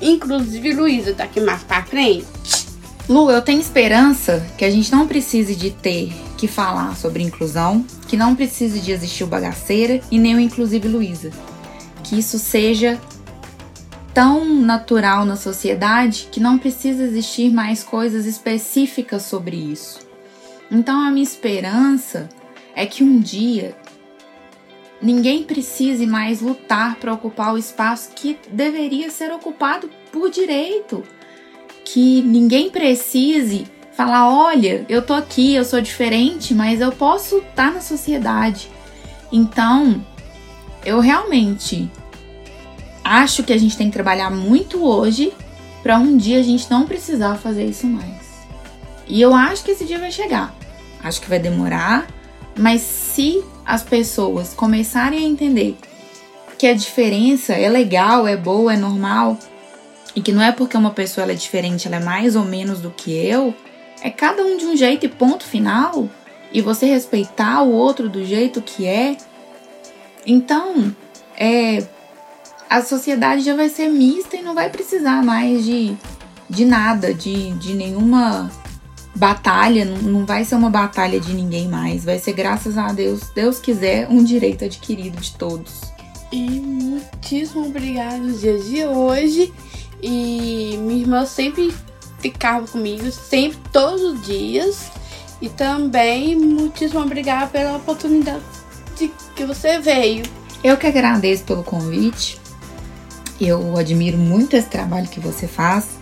inclusive 0.00 0.72
Luísa, 0.72 1.14
daqui 1.14 1.40
mais 1.40 1.64
pra 1.64 1.82
frente. 1.82 2.63
Lu, 3.06 3.30
eu 3.30 3.42
tenho 3.42 3.60
esperança 3.60 4.46
que 4.56 4.64
a 4.64 4.70
gente 4.70 4.90
não 4.90 5.06
precise 5.06 5.54
de 5.54 5.70
ter 5.70 6.10
que 6.38 6.48
falar 6.48 6.96
sobre 6.96 7.22
inclusão, 7.22 7.84
que 8.08 8.16
não 8.16 8.34
precise 8.34 8.80
de 8.80 8.92
existir 8.92 9.24
o 9.24 9.26
bagaceira 9.26 10.00
e 10.10 10.18
nem 10.18 10.34
o 10.34 10.40
inclusive 10.40 10.88
Luísa. 10.88 11.30
Que 12.02 12.18
isso 12.18 12.38
seja 12.38 12.98
tão 14.14 14.44
natural 14.44 15.26
na 15.26 15.36
sociedade 15.36 16.28
que 16.32 16.40
não 16.40 16.56
precisa 16.56 17.02
existir 17.02 17.52
mais 17.52 17.82
coisas 17.82 18.24
específicas 18.24 19.24
sobre 19.24 19.56
isso. 19.56 19.98
Então 20.70 20.98
a 20.98 21.10
minha 21.10 21.22
esperança 21.22 22.28
é 22.74 22.86
que 22.86 23.04
um 23.04 23.20
dia 23.20 23.76
ninguém 25.02 25.42
precise 25.42 26.06
mais 26.06 26.40
lutar 26.40 26.96
para 26.96 27.12
ocupar 27.12 27.52
o 27.52 27.58
espaço 27.58 28.12
que 28.14 28.38
deveria 28.50 29.10
ser 29.10 29.30
ocupado 29.30 29.90
por 30.10 30.30
direito. 30.30 31.02
Que 31.84 32.22
ninguém 32.22 32.70
precise 32.70 33.66
falar: 33.96 34.28
olha, 34.28 34.84
eu 34.88 35.02
tô 35.02 35.12
aqui, 35.12 35.54
eu 35.54 35.64
sou 35.64 35.80
diferente, 35.80 36.54
mas 36.54 36.80
eu 36.80 36.92
posso 36.92 37.38
estar 37.38 37.72
na 37.72 37.80
sociedade. 37.80 38.70
Então, 39.30 40.04
eu 40.84 41.00
realmente 41.00 41.90
acho 43.02 43.42
que 43.42 43.52
a 43.52 43.58
gente 43.58 43.76
tem 43.76 43.88
que 43.88 43.92
trabalhar 43.92 44.30
muito 44.30 44.84
hoje 44.84 45.32
para 45.82 45.98
um 45.98 46.16
dia 46.16 46.40
a 46.40 46.42
gente 46.42 46.70
não 46.70 46.86
precisar 46.86 47.36
fazer 47.36 47.66
isso 47.66 47.86
mais. 47.86 48.24
E 49.06 49.20
eu 49.20 49.34
acho 49.34 49.62
que 49.62 49.72
esse 49.72 49.84
dia 49.84 49.98
vai 49.98 50.10
chegar. 50.10 50.54
Acho 51.02 51.20
que 51.20 51.28
vai 51.28 51.38
demorar, 51.38 52.06
mas 52.58 52.80
se 52.80 53.44
as 53.66 53.82
pessoas 53.82 54.54
começarem 54.54 55.18
a 55.18 55.28
entender 55.28 55.76
que 56.56 56.66
a 56.66 56.74
diferença 56.74 57.52
é 57.52 57.68
legal, 57.68 58.26
é 58.26 58.36
boa, 58.36 58.72
é 58.72 58.76
normal, 58.76 59.38
e 60.14 60.22
que 60.22 60.32
não 60.32 60.42
é 60.42 60.52
porque 60.52 60.76
uma 60.76 60.90
pessoa 60.90 61.30
é 61.30 61.34
diferente, 61.34 61.86
ela 61.86 61.96
é 61.96 62.04
mais 62.04 62.36
ou 62.36 62.44
menos 62.44 62.80
do 62.80 62.90
que 62.90 63.12
eu, 63.12 63.54
é 64.02 64.10
cada 64.10 64.42
um 64.44 64.56
de 64.56 64.64
um 64.64 64.76
jeito 64.76 65.06
e 65.06 65.08
ponto 65.08 65.44
final, 65.44 66.08
e 66.52 66.60
você 66.60 66.86
respeitar 66.86 67.62
o 67.62 67.72
outro 67.72 68.08
do 68.08 68.24
jeito 68.24 68.62
que 68.62 68.86
é. 68.86 69.16
Então, 70.26 70.94
é 71.36 71.84
a 72.70 72.82
sociedade 72.82 73.42
já 73.42 73.54
vai 73.54 73.68
ser 73.68 73.88
mista 73.88 74.36
e 74.36 74.42
não 74.42 74.54
vai 74.54 74.70
precisar 74.70 75.22
mais 75.22 75.64
de, 75.64 75.96
de 76.48 76.64
nada, 76.64 77.12
de, 77.12 77.52
de 77.52 77.74
nenhuma 77.74 78.50
batalha, 79.14 79.84
não, 79.84 79.96
não 79.98 80.26
vai 80.26 80.44
ser 80.44 80.56
uma 80.56 80.70
batalha 80.70 81.20
de 81.20 81.32
ninguém 81.32 81.68
mais, 81.68 82.04
vai 82.04 82.18
ser 82.18 82.32
graças 82.32 82.76
a 82.76 82.88
Deus, 82.88 83.30
Deus 83.34 83.58
quiser, 83.58 84.08
um 84.08 84.24
direito 84.24 84.64
adquirido 84.64 85.20
de 85.20 85.32
todos. 85.32 85.82
E 86.32 86.60
muitíssimo 86.60 87.66
obrigada 87.66 88.18
nos 88.18 88.40
dias 88.40 88.64
de 88.68 88.84
hoje. 88.84 89.52
E 90.06 90.76
minha 90.82 91.00
irmã 91.00 91.24
sempre 91.24 91.74
ficava 92.18 92.66
comigo, 92.66 93.10
sempre, 93.10 93.58
todos 93.72 94.02
os 94.02 94.22
dias. 94.22 94.90
E 95.40 95.48
também 95.48 96.36
muitíssimo 96.36 97.00
obrigada 97.00 97.46
pela 97.46 97.76
oportunidade 97.78 98.44
de 98.98 99.10
que 99.34 99.46
você 99.46 99.78
veio. 99.78 100.26
Eu 100.62 100.76
que 100.76 100.86
agradeço 100.86 101.44
pelo 101.44 101.64
convite. 101.64 102.38
Eu 103.40 103.78
admiro 103.78 104.18
muito 104.18 104.54
esse 104.54 104.68
trabalho 104.68 105.08
que 105.08 105.20
você 105.20 105.48
faz 105.48 105.96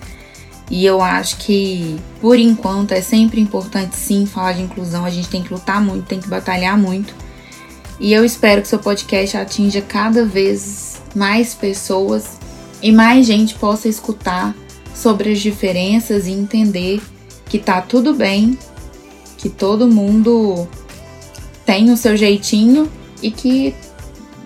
e 0.68 0.84
eu 0.84 1.00
acho 1.00 1.36
que, 1.36 2.00
por 2.20 2.38
enquanto, 2.38 2.92
é 2.92 3.00
sempre 3.00 3.40
importante 3.40 3.94
sim 3.94 4.26
falar 4.26 4.54
de 4.54 4.62
inclusão. 4.62 5.04
A 5.04 5.10
gente 5.10 5.28
tem 5.28 5.42
que 5.42 5.52
lutar 5.52 5.80
muito, 5.80 6.06
tem 6.06 6.18
que 6.20 6.28
batalhar 6.28 6.76
muito. 6.76 7.14
E 8.00 8.12
eu 8.12 8.24
espero 8.24 8.62
que 8.62 8.68
seu 8.68 8.78
podcast 8.78 9.36
atinja 9.36 9.80
cada 9.80 10.24
vez 10.24 11.00
mais 11.14 11.54
pessoas 11.54 12.41
e 12.82 12.90
mais 12.90 13.26
gente 13.26 13.54
possa 13.54 13.88
escutar 13.88 14.54
sobre 14.94 15.32
as 15.32 15.40
diferenças 15.40 16.26
e 16.26 16.32
entender 16.32 17.00
que 17.46 17.58
tá 17.58 17.80
tudo 17.80 18.14
bem, 18.14 18.58
que 19.38 19.48
todo 19.48 19.88
mundo 19.88 20.66
tem 21.64 21.90
o 21.90 21.96
seu 21.96 22.16
jeitinho 22.16 22.90
e 23.22 23.30
que 23.30 23.74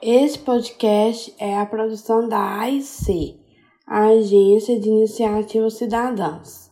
Esse 0.00 0.38
podcast 0.38 1.34
é 1.40 1.58
a 1.58 1.66
produção 1.66 2.28
da 2.28 2.60
AIC, 2.60 3.36
a 3.84 4.04
Agência 4.10 4.78
de 4.78 4.88
Iniciativas 4.88 5.74
Cidadãs. 5.74 6.67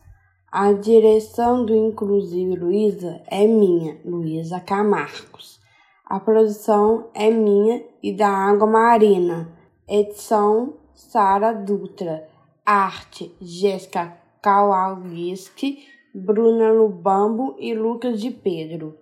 A 0.51 0.73
direção 0.73 1.65
do 1.67 1.75
Inclusive 1.75 2.55
Luísa 2.55 3.21
é 3.27 3.47
minha, 3.47 4.01
Luísa 4.05 4.61
Camarcos. 4.61 5.61
A 6.05 6.21
produção 6.21 7.11
é 7.13 7.31
minha 7.31 7.85
e 8.01 8.13
da 8.13 8.29
Água 8.29 8.67
Marina. 8.67 9.53
Edição 9.89 10.75
Sara 10.95 11.53
Dutra. 11.53 12.29
Arte 12.65 13.35
Jéssica 13.41 14.17
Kowalski, 14.43 15.85
Bruna 16.15 16.71
Lubambo 16.71 17.57
e 17.59 17.75
Lucas 17.75 18.21
de 18.21 18.31
Pedro. 18.31 18.97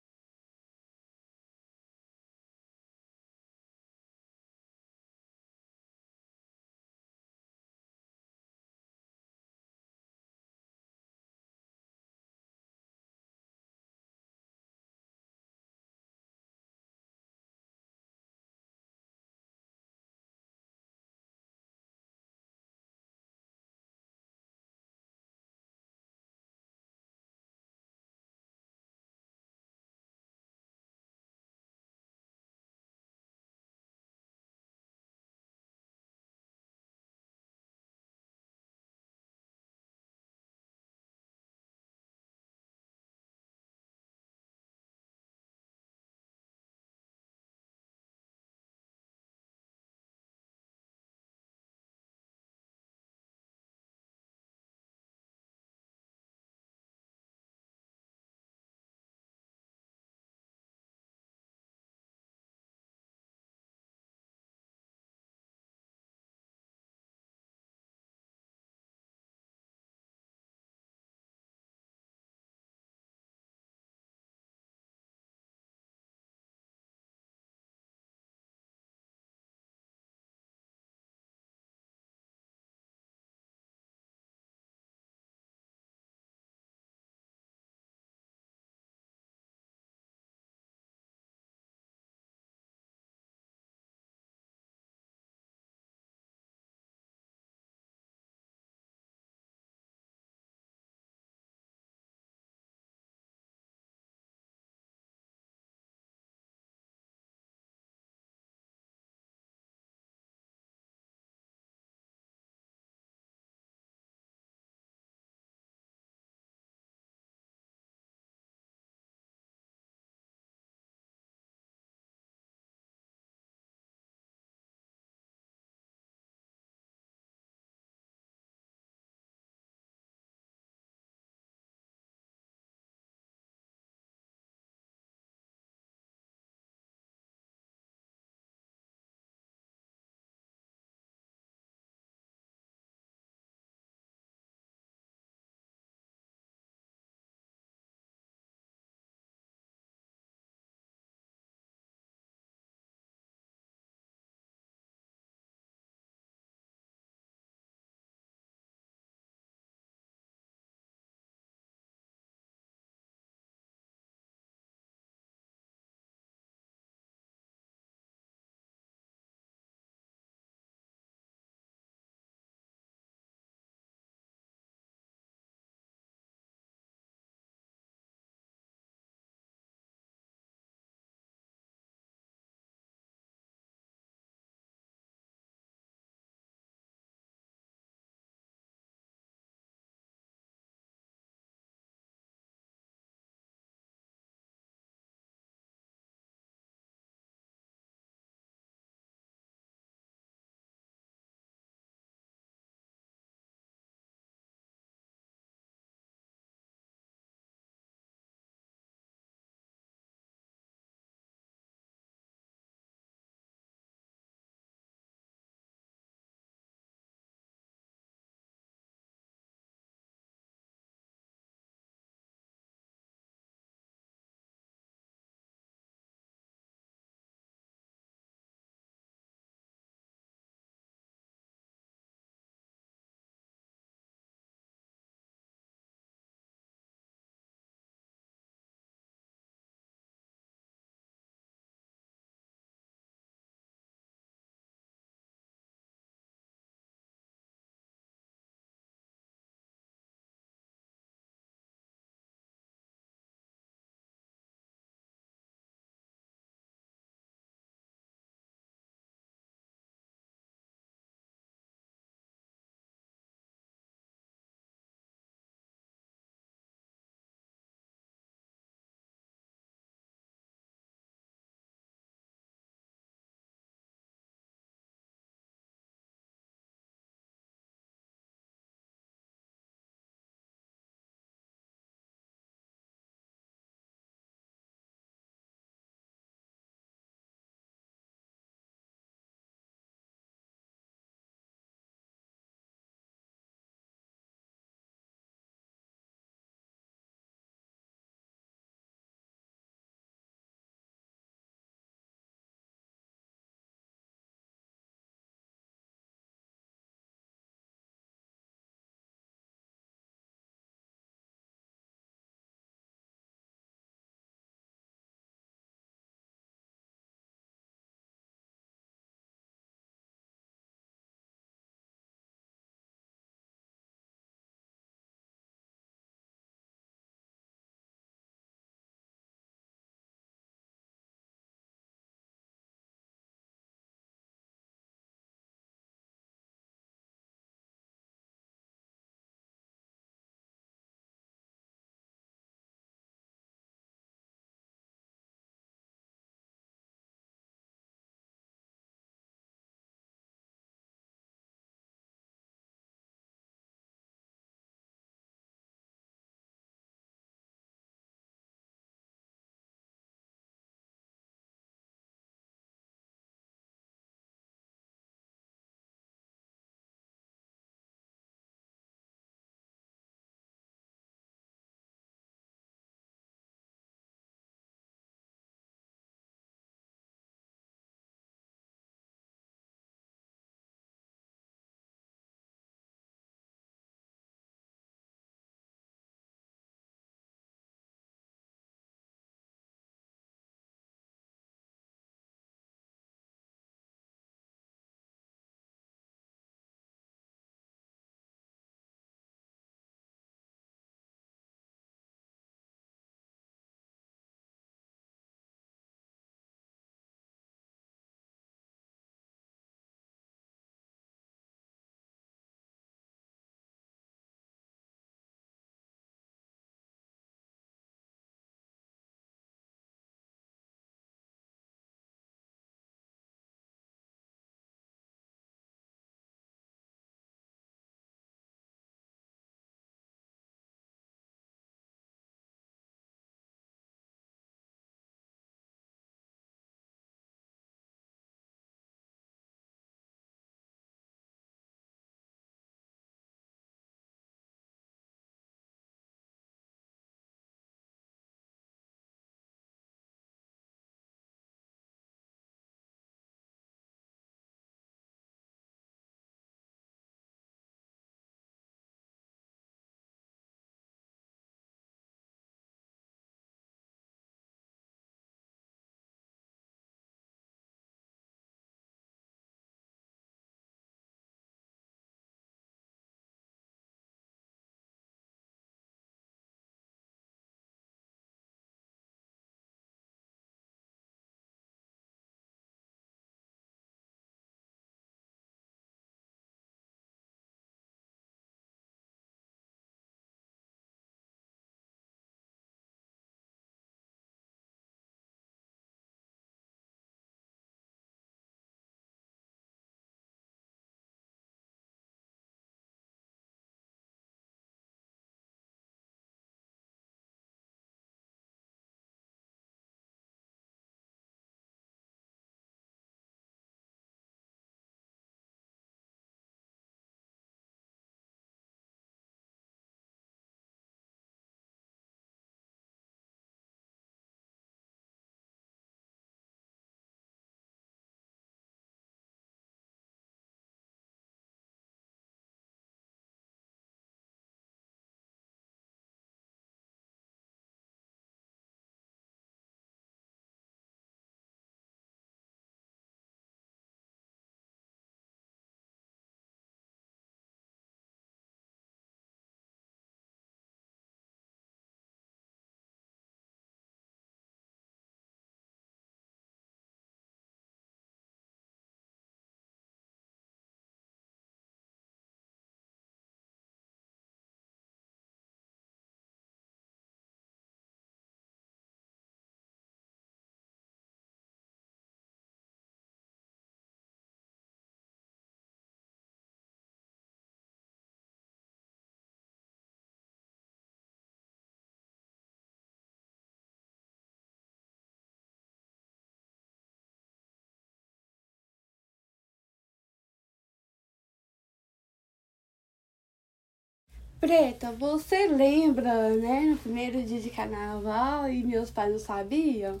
Preta, 594.40 594.92
você 594.92 595.48
lembra, 595.48 596.36
né, 596.36 596.60
no 596.70 596.76
primeiro 596.76 597.22
dia 597.24 597.40
de 597.40 597.50
carnaval 597.50 598.48
e 598.48 598.62
meus 598.62 598.90
pais 598.90 599.10
não 599.10 599.18
sabiam? 599.18 600.00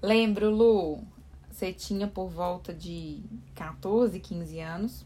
Lembro, 0.00 0.48
Lu. 0.50 1.00
Você 1.50 1.72
tinha 1.72 2.06
por 2.06 2.28
volta 2.28 2.72
de 2.72 3.20
14, 3.56 4.20
15 4.20 4.60
anos. 4.60 5.04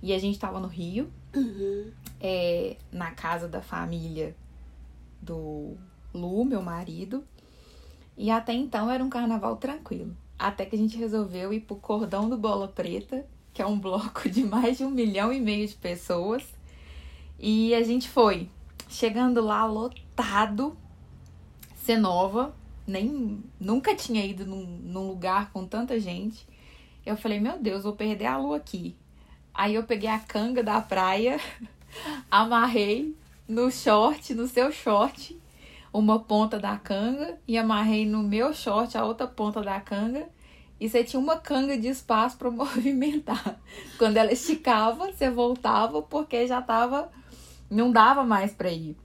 E 0.00 0.12
a 0.12 0.18
gente 0.18 0.38
tava 0.38 0.60
no 0.60 0.68
Rio, 0.68 1.10
Uhum. 1.34 1.90
é, 2.20 2.76
na 2.92 3.10
casa 3.10 3.48
da 3.48 3.60
família 3.60 4.34
do 5.20 5.76
Lu, 6.14 6.44
meu 6.44 6.62
marido. 6.62 7.24
E 8.16 8.30
até 8.30 8.52
então 8.52 8.88
era 8.88 9.02
um 9.02 9.10
carnaval 9.10 9.56
tranquilo. 9.56 10.16
Até 10.38 10.64
que 10.64 10.76
a 10.76 10.78
gente 10.78 10.96
resolveu 10.96 11.52
ir 11.52 11.60
pro 11.62 11.74
Cordão 11.74 12.28
do 12.28 12.38
Bola 12.38 12.68
Preta, 12.68 13.26
que 13.52 13.60
é 13.60 13.66
um 13.66 13.76
bloco 13.80 14.30
de 14.30 14.44
mais 14.44 14.78
de 14.78 14.84
um 14.84 14.90
milhão 14.90 15.32
e 15.32 15.40
meio 15.40 15.66
de 15.66 15.74
pessoas. 15.74 16.44
E 17.38 17.74
a 17.74 17.82
gente 17.82 18.08
foi. 18.08 18.48
Chegando 18.88 19.40
lá 19.40 19.64
lotado, 19.64 20.76
ser 21.76 21.98
nova, 21.98 22.54
nem 22.86 23.44
nunca 23.60 23.94
tinha 23.94 24.24
ido 24.24 24.44
num, 24.46 24.64
num 24.64 25.06
lugar 25.06 25.52
com 25.52 25.66
tanta 25.66 26.00
gente. 26.00 26.46
Eu 27.04 27.16
falei, 27.16 27.38
meu 27.38 27.58
Deus, 27.58 27.84
vou 27.84 27.92
perder 27.92 28.26
a 28.26 28.38
lua 28.38 28.56
aqui. 28.56 28.96
Aí 29.54 29.74
eu 29.74 29.84
peguei 29.84 30.08
a 30.08 30.18
canga 30.18 30.62
da 30.62 30.80
praia, 30.80 31.40
amarrei 32.30 33.14
no 33.46 33.70
short, 33.70 34.34
no 34.34 34.46
seu 34.46 34.70
short, 34.72 35.38
uma 35.92 36.18
ponta 36.18 36.58
da 36.58 36.76
canga 36.76 37.38
e 37.46 37.56
amarrei 37.56 38.06
no 38.06 38.22
meu 38.22 38.52
short 38.52 38.96
a 38.96 39.04
outra 39.04 39.26
ponta 39.26 39.62
da 39.62 39.80
canga. 39.80 40.28
E 40.80 40.88
você 40.88 41.02
tinha 41.02 41.18
uma 41.18 41.36
canga 41.36 41.76
de 41.76 41.88
espaço 41.88 42.36
para 42.36 42.50
movimentar. 42.52 43.58
Quando 43.98 44.16
ela 44.16 44.32
esticava, 44.32 45.10
você 45.10 45.28
voltava 45.28 46.02
porque 46.02 46.46
já 46.46 46.62
tava 46.62 47.10
não 47.70 47.90
dava 47.90 48.24
mais 48.24 48.52
para 48.52 48.70
ir. 48.70 48.96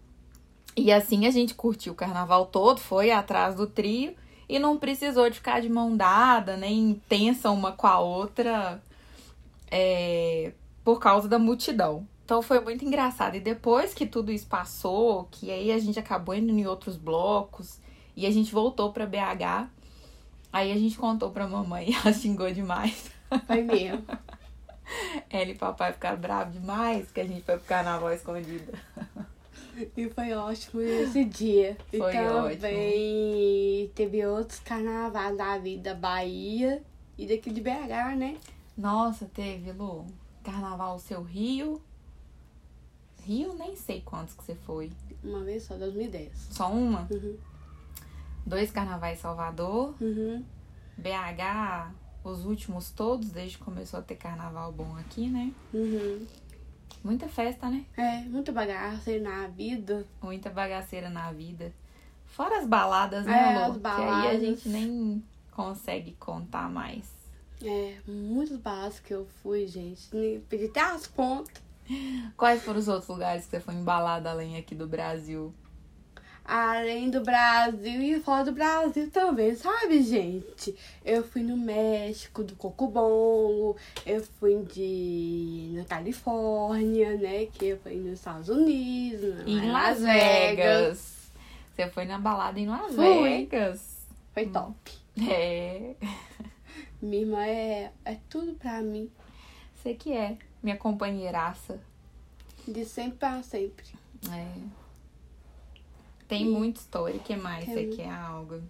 E 0.75 0.91
assim 0.91 1.27
a 1.27 1.31
gente 1.31 1.53
curtiu 1.53 1.93
o 1.93 1.95
carnaval 1.95 2.45
todo, 2.47 2.79
foi 2.79 3.11
atrás 3.11 3.55
do 3.55 3.67
trio 3.67 4.15
e 4.49 4.57
não 4.59 4.77
precisou 4.77 5.29
de 5.29 5.37
ficar 5.37 5.61
de 5.61 5.69
mão 5.69 5.95
dada, 5.95 6.57
nem 6.57 7.01
tensa 7.07 7.51
uma 7.51 7.71
com 7.71 7.87
a 7.87 7.99
outra 7.99 8.81
é, 9.69 10.53
por 10.83 10.99
causa 10.99 11.27
da 11.27 11.37
multidão. 11.37 12.07
Então 12.25 12.41
foi 12.41 12.59
muito 12.59 12.85
engraçado. 12.85 13.35
E 13.35 13.39
depois 13.39 13.93
que 13.93 14.05
tudo 14.05 14.31
isso 14.31 14.47
passou, 14.47 15.27
que 15.29 15.51
aí 15.51 15.71
a 15.71 15.79
gente 15.79 15.99
acabou 15.99 16.33
indo 16.33 16.51
em 16.51 16.65
outros 16.65 16.97
blocos 16.97 17.79
e 18.15 18.25
a 18.25 18.31
gente 18.31 18.53
voltou 18.53 18.91
para 18.91 19.05
BH, 19.05 19.69
aí 20.51 20.71
a 20.71 20.77
gente 20.77 20.97
contou 20.97 21.31
pra 21.31 21.47
mamãe 21.47 21.91
e 21.91 21.93
ela 21.97 22.13
xingou 22.13 22.51
demais. 22.51 23.11
Foi 23.47 23.61
mesmo. 23.61 24.03
Ela 25.29 25.51
e 25.51 25.55
papai 25.55 25.93
ficaram 25.93 26.17
bravos 26.17 26.53
demais 26.53 27.11
que 27.11 27.21
a 27.21 27.25
gente 27.25 27.43
foi 27.43 27.57
pro 27.57 27.67
carnaval 27.67 28.11
escondida. 28.13 28.73
E 29.97 30.07
foi 30.07 30.33
ótimo 30.33 30.81
esse 30.81 31.25
dia. 31.25 31.75
Foi 31.89 32.11
e 32.11 32.57
também 32.57 33.91
teve 33.95 34.23
outros 34.23 34.59
carnavais 34.59 35.35
da 35.35 35.57
vida 35.57 35.95
Bahia 35.95 36.83
e 37.17 37.25
daqui 37.25 37.51
de 37.51 37.59
BH, 37.59 38.15
né? 38.15 38.37
Nossa, 38.77 39.25
teve, 39.25 39.71
Lu. 39.71 40.05
Carnaval 40.43 40.99
seu 40.99 41.23
Rio. 41.23 41.81
Rio, 43.23 43.53
nem 43.55 43.75
sei 43.75 44.01
quantos 44.01 44.35
que 44.35 44.43
você 44.43 44.53
foi. 44.53 44.91
Uma 45.23 45.43
vez 45.43 45.63
só, 45.63 45.75
2010. 45.75 46.31
Só 46.51 46.69
uma? 46.71 47.07
Uhum. 47.09 47.37
Dois 48.45 48.71
carnavais 48.71 49.19
Salvador. 49.19 49.95
Uhum. 49.99 50.43
BH, 50.97 51.93
os 52.23 52.45
últimos 52.45 52.89
todos, 52.91 53.31
desde 53.31 53.57
que 53.57 53.63
começou 53.63 53.99
a 53.99 54.03
ter 54.03 54.15
carnaval 54.15 54.71
bom 54.71 54.95
aqui, 54.97 55.27
né? 55.29 55.51
Uhum. 55.73 56.25
Muita 57.03 57.27
festa, 57.27 57.69
né? 57.69 57.85
É, 57.97 58.21
muito 58.21 58.51
bagaço 58.53 59.09
na 59.19 59.47
vida. 59.47 60.07
Muita 60.21 60.49
bagaceira 60.49 61.09
na 61.09 61.31
vida. 61.31 61.73
Fora 62.25 62.59
as 62.59 62.65
baladas, 62.67 63.25
né, 63.25 63.33
É, 63.53 63.55
as 63.57 63.77
Que 63.77 63.87
aí 63.87 63.93
a 63.93 63.97
baladas. 63.97 64.41
gente 64.41 64.69
nem 64.69 65.23
consegue 65.51 66.13
contar 66.13 66.69
mais. 66.69 67.03
É, 67.61 67.97
muitos 68.07 68.57
balas 68.57 68.99
que 68.99 69.13
eu 69.13 69.27
fui, 69.41 69.67
gente. 69.67 70.07
Perdi 70.49 70.65
até 70.65 70.81
as 70.81 71.05
contas. 71.07 71.61
Quais 72.37 72.63
foram 72.63 72.79
os 72.79 72.87
outros 72.87 73.09
lugares 73.09 73.45
que 73.45 73.51
você 73.51 73.59
foi 73.59 73.73
embalada 73.75 74.31
além 74.31 74.57
aqui 74.57 74.73
do 74.73 74.87
Brasil? 74.87 75.53
Além 76.45 77.09
do 77.09 77.21
Brasil 77.21 78.01
e 78.01 78.19
fora 78.19 78.43
do 78.43 78.51
Brasil 78.51 79.09
também, 79.09 79.55
sabe, 79.55 80.01
gente? 80.03 80.75
Eu 81.05 81.23
fui 81.23 81.41
no 81.41 81.55
México, 81.55 82.43
do 82.43 82.53
Cocobongo, 82.55 83.77
eu 84.05 84.21
fui 84.39 84.61
de 84.65 85.71
na 85.73 85.85
Califórnia, 85.85 87.15
né? 87.17 87.45
Que 87.45 87.77
foi 87.77 87.95
nos 87.95 88.19
Estados 88.19 88.49
Unidos, 88.49 89.37
na- 89.37 89.43
Em 89.49 89.71
Las 89.71 90.01
Las 90.01 90.01
Vegas. 90.01 91.31
Você 91.73 91.87
foi 91.89 92.05
na 92.05 92.19
balada 92.19 92.59
em 92.59 92.67
Las 92.67 92.93
Fui. 92.93 93.23
Vegas. 93.23 94.05
Foi 94.33 94.45
top. 94.47 94.91
É. 95.29 95.95
Minha 97.01 97.21
irmã 97.21 97.45
é, 97.45 97.91
é 98.05 98.17
tudo 98.29 98.53
pra 98.53 98.81
mim, 98.81 99.09
Você 99.75 99.93
que 99.93 100.11
é. 100.13 100.37
Minha 100.61 100.77
companheiraça. 100.77 101.79
de 102.67 102.85
sempre 102.85 103.17
pra 103.19 103.41
sempre. 103.43 103.85
É. 104.31 104.82
Tem 106.27 106.43
E- 106.43 106.49
muita 106.49 106.79
história. 106.79 107.15
O 107.15 107.19
que 107.19 107.35
mais 107.35 107.65
Tem 107.65 107.73
você 107.91 107.95
quer 107.95 108.09
algo? 108.11 108.61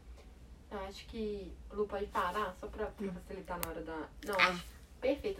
Eu 0.72 0.80
acho 0.88 1.06
que 1.08 1.52
o 1.72 1.76
Lu 1.76 1.88
pode 1.88 2.06
parar 2.08 2.56
só 2.60 2.68
pra, 2.68 2.88
pra 2.88 3.12
facilitar 3.12 3.60
na 3.64 3.70
hora 3.70 3.82
da. 3.82 4.08
Não, 4.26 4.36
acho 4.40 4.66
perfeito. 5.00 5.40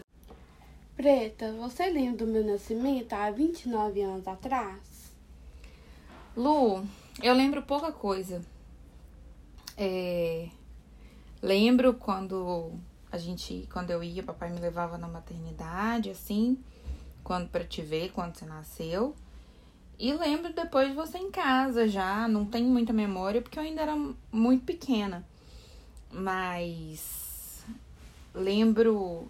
Preta, 0.96 1.52
você 1.54 1.90
lembra 1.90 2.24
do 2.24 2.26
meu 2.32 2.44
nascimento 2.44 3.12
há 3.12 3.30
29 3.30 4.00
anos 4.00 4.28
atrás? 4.28 5.12
Lu, 6.36 6.84
eu 7.20 7.34
lembro 7.34 7.62
pouca 7.62 7.90
coisa. 7.90 8.40
É, 9.76 10.48
lembro 11.42 11.94
quando 11.94 12.72
a 13.10 13.18
gente, 13.18 13.68
quando 13.72 13.90
eu 13.90 14.04
ia, 14.04 14.22
papai 14.22 14.50
me 14.50 14.60
levava 14.60 14.96
na 14.96 15.08
maternidade, 15.08 16.10
assim, 16.10 16.62
quando 17.24 17.48
para 17.48 17.64
te 17.64 17.82
ver, 17.82 18.12
quando 18.12 18.36
você 18.36 18.44
nasceu. 18.44 19.16
E 19.98 20.12
lembro 20.12 20.52
depois 20.52 20.88
de 20.88 20.94
você 20.94 21.18
em 21.18 21.30
casa 21.30 21.86
já, 21.86 22.26
não 22.26 22.44
tenho 22.44 22.68
muita 22.68 22.92
memória 22.92 23.40
porque 23.40 23.58
eu 23.58 23.62
ainda 23.62 23.82
era 23.82 23.96
muito 24.32 24.64
pequena. 24.64 25.24
Mas 26.10 27.64
lembro 28.34 29.28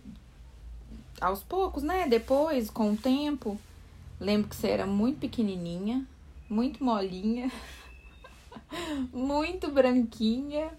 aos 1.20 1.42
poucos, 1.42 1.82
né? 1.82 2.06
Depois, 2.08 2.70
com 2.70 2.92
o 2.92 2.96
tempo, 2.96 3.58
lembro 4.18 4.48
que 4.48 4.56
você 4.56 4.68
era 4.68 4.86
muito 4.86 5.20
pequenininha, 5.20 6.06
muito 6.48 6.82
molinha, 6.82 7.50
muito 9.12 9.70
branquinha. 9.70 10.70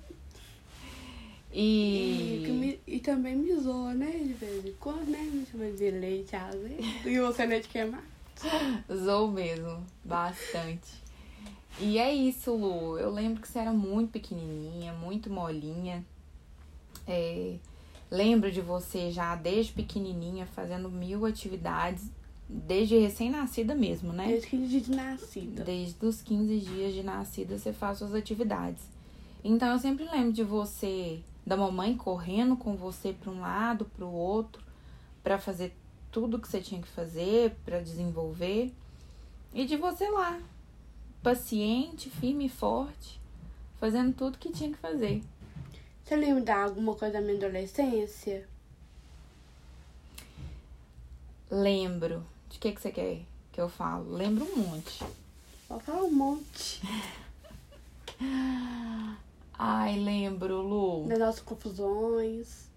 E, 1.52 2.44
E 2.88 2.96
e 2.96 3.00
também 3.00 3.36
me 3.36 3.56
zoa, 3.56 3.94
né? 3.94 4.12
De 4.12 4.34
vez 4.34 4.66
em 4.66 4.74
quando, 4.74 5.08
né? 5.10 5.20
Me 5.20 5.46
chama 5.46 5.72
de 5.72 5.90
leite 5.90 6.36
azedo. 6.36 6.84
E 7.06 7.20
você 7.20 7.46
não 7.46 7.54
é 7.56 7.60
de 7.60 7.68
queimar? 7.70 8.04
Zou 9.04 9.32
mesmo, 9.32 9.84
bastante. 10.04 11.04
E 11.80 11.98
é 11.98 12.14
isso, 12.14 12.56
Lu. 12.56 12.98
Eu 12.98 13.12
lembro 13.12 13.42
que 13.42 13.48
você 13.48 13.60
era 13.60 13.74
muito 13.74 14.12
pequenininha, 14.12 14.94
muito 14.94 15.30
molinha. 15.30 16.06
É, 17.08 17.56
lembro 18.10 18.52
de 18.52 18.62
você 18.62 19.12
já 19.12 19.36
desde 19.36 19.74
pequenininha 19.74 20.46
fazendo 20.46 20.90
mil 20.90 21.26
atividades, 21.26 22.10
desde 22.48 22.98
recém-nascida 22.98 23.76
mesmo, 23.76 24.14
né? 24.14 24.28
Desde 24.28 24.48
que 24.48 24.58
dia 24.58 24.82
de 24.82 24.92
nascida. 24.92 25.64
Desde 25.64 26.06
os 26.06 26.22
15 26.22 26.60
dias 26.60 26.94
de 26.94 27.04
nascida 27.04 27.58
você 27.58 27.74
faz 27.74 27.98
suas 27.98 28.14
atividades. 28.14 28.84
Então 29.44 29.68
eu 29.74 29.80
sempre 29.80 30.06
lembro 30.06 30.32
de 30.32 30.44
você, 30.44 31.20
da 31.46 31.58
mamãe 31.58 31.96
correndo 31.96 32.56
com 32.56 32.76
você 32.76 33.14
para 33.14 33.32
um 33.32 33.42
lado, 33.42 33.86
para 33.86 34.06
o 34.06 34.14
outro, 34.14 34.64
para 35.22 35.38
fazer 35.38 35.76
tudo 36.16 36.40
que 36.40 36.48
você 36.48 36.62
tinha 36.62 36.82
que 36.82 36.88
fazer, 36.88 37.54
para 37.66 37.82
desenvolver. 37.82 38.72
E 39.54 39.66
de 39.66 39.76
você 39.76 40.10
lá, 40.10 40.40
paciente, 41.22 42.10
firme 42.10 42.46
e 42.46 42.50
forte, 42.50 43.20
fazendo 43.82 44.16
tudo 44.16 44.38
que 44.38 44.50
tinha 44.50 44.72
que 44.72 44.78
fazer. 44.78 45.22
Você 46.06 46.16
lembra 46.16 46.42
de 46.42 46.52
alguma 46.52 46.96
coisa 46.96 47.16
da 47.16 47.22
minha 47.22 47.36
adolescência? 47.36 48.48
Lembro. 51.52 52.26
De 52.50 52.60
que, 52.60 52.72
que 52.72 52.82
você 52.82 52.92
quer 52.92 53.20
que 53.52 53.60
eu 53.60 53.68
falo? 53.68 54.10
Lembro 54.14 54.46
um 54.46 54.56
monte. 54.56 55.04
Vou 55.68 55.82
falar 55.82 56.04
um 56.04 56.12
monte 56.12 56.82
Ai, 59.60 60.00
lembro, 60.00 60.62
Lu. 60.62 61.10
das 61.10 61.20
nossas 61.20 61.42
confusões. 61.42 62.70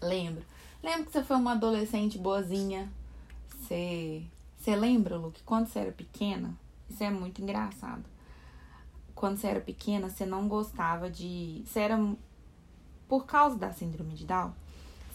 Lembro. 0.00 0.53
Lembro 0.84 1.06
que 1.06 1.12
você 1.12 1.24
foi 1.24 1.36
uma 1.36 1.52
adolescente 1.52 2.18
boazinha. 2.18 2.92
Você, 3.56 4.22
você 4.58 4.76
lembra, 4.76 5.16
Lu, 5.16 5.30
que 5.30 5.42
quando 5.42 5.66
você 5.66 5.78
era 5.78 5.90
pequena, 5.90 6.54
isso 6.90 7.02
é 7.02 7.08
muito 7.08 7.40
engraçado. 7.40 8.04
Quando 9.14 9.38
você 9.38 9.46
era 9.46 9.60
pequena, 9.60 10.10
você 10.10 10.26
não 10.26 10.46
gostava 10.46 11.08
de. 11.08 11.62
Você 11.64 11.80
era. 11.80 11.98
Por 13.08 13.24
causa 13.24 13.56
da 13.56 13.72
síndrome 13.72 14.12
de 14.12 14.26
Down, 14.26 14.52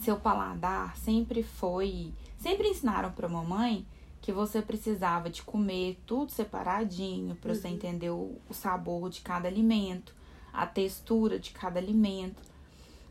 seu 0.01 0.17
paladar 0.17 0.97
sempre 0.97 1.43
foi. 1.43 2.11
Sempre 2.39 2.69
ensinaram 2.69 3.11
pra 3.11 3.29
mamãe 3.29 3.85
que 4.21 4.31
você 4.31 4.63
precisava 4.63 5.29
de 5.29 5.43
comer 5.43 5.99
tudo 6.07 6.31
separadinho 6.31 7.35
para 7.35 7.53
você 7.53 7.67
Uhum. 7.67 7.73
entender 7.75 8.09
o, 8.09 8.37
o 8.49 8.53
sabor 8.53 9.07
de 9.09 9.21
cada 9.21 9.47
alimento, 9.47 10.15
a 10.51 10.65
textura 10.65 11.37
de 11.37 11.51
cada 11.51 11.79
alimento. 11.79 12.41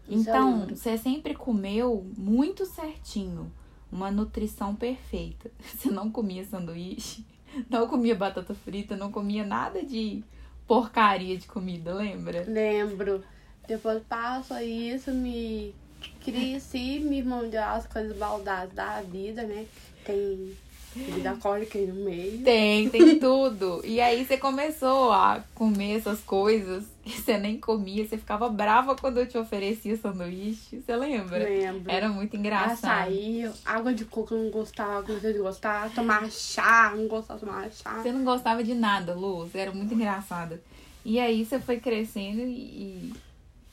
Eu 0.09 0.21
Então, 0.21 0.67
você 0.69 0.97
sempre 0.97 1.35
comeu 1.35 2.07
muito 2.17 2.65
certinho, 2.65 3.53
uma 3.91 4.11
nutrição 4.11 4.75
perfeita. 4.75 5.51
Você 5.61 5.91
não 5.91 6.11
comia 6.11 6.45
sanduíche, 6.45 7.25
não 7.69 7.87
comia 7.87 8.15
batata 8.15 8.55
frita, 8.55 8.97
não 8.97 9.11
comia 9.13 9.45
nada 9.45 9.85
de 9.85 10.23
porcaria 10.67 11.37
de 11.37 11.47
comida, 11.47 11.95
lembra? 11.95 12.45
Lembro. 12.47 13.23
Depois 13.67 14.03
passo 14.09 14.59
isso, 14.59 15.11
me 15.13 15.75
cresci, 16.21 17.01
me 17.01 17.19
irmão 17.19 17.49
deu 17.49 17.63
as 17.63 17.87
coisas 17.87 18.17
maldades 18.17 18.75
da 18.75 19.03
vida, 19.03 19.43
né? 19.43 19.67
Tem 20.05 20.57
vida 20.95 21.31
alcoólica 21.31 21.79
aí 21.79 21.87
no 21.87 22.05
meio. 22.05 22.43
Tem, 22.43 22.89
tem 22.89 23.19
tudo. 23.21 23.81
E 23.85 24.01
aí 24.01 24.25
você 24.25 24.37
começou 24.37 25.13
a 25.13 25.43
comer 25.55 25.99
essas 25.99 26.21
coisas 26.21 26.85
que 27.05 27.21
você 27.21 27.39
nem 27.39 27.59
comia, 27.59 28.07
você 28.07 28.19
ficava 28.19 28.49
brava 28.49 28.95
quando 28.95 29.19
eu 29.19 29.27
te 29.27 29.39
oferecia 29.39 29.97
sanduíche, 29.97 30.81
você 30.81 30.95
lembra? 30.95 31.39
Lembro. 31.39 31.91
Era 31.91 32.09
muito 32.09 32.37
engraçado. 32.37 33.03
Açaí, 33.09 33.51
água 33.65 33.95
de 33.95 34.05
coco 34.05 34.35
eu 34.35 34.45
não 34.45 34.51
gostava, 34.51 35.03
comecei 35.03 35.35
a 35.35 35.39
gostar, 35.39 35.91
tomar 35.95 36.31
chá, 36.31 36.93
não 36.95 37.09
gostava 37.09 37.41
de 37.41 37.47
tomar 37.47 37.71
chá. 37.71 38.03
Você 38.03 38.13
não 38.13 38.25
gostava 38.25 38.63
de 38.63 38.75
nada, 38.75 39.15
Lu. 39.15 39.47
Você 39.47 39.59
era 39.59 39.73
muito 39.73 39.95
engraçada. 39.95 40.61
E 41.05 41.19
aí 41.19 41.45
você 41.45 41.59
foi 41.59 41.81
crescendo 41.81 42.43
e, 42.43 43.15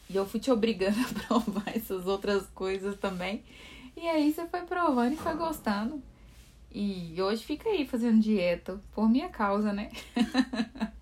e 0.10 0.16
eu 0.16 0.26
fui 0.26 0.40
te 0.40 0.50
obrigando 0.52 0.98
a 1.04 1.28
provar 1.28 1.76
essas 1.76 2.08
outras 2.08 2.46
coisas 2.56 2.98
também. 2.98 3.44
E 3.98 4.08
aí 4.08 4.32
você 4.32 4.46
foi 4.46 4.62
provando 4.62 5.14
e 5.14 5.18
foi 5.18 5.34
gostando. 5.36 6.02
E 6.78 7.16
hoje 7.22 7.42
fica 7.42 7.70
aí 7.70 7.88
fazendo 7.88 8.20
dieta 8.20 8.82
por 8.92 9.08
minha 9.08 9.30
causa, 9.30 9.72
né? 9.72 9.90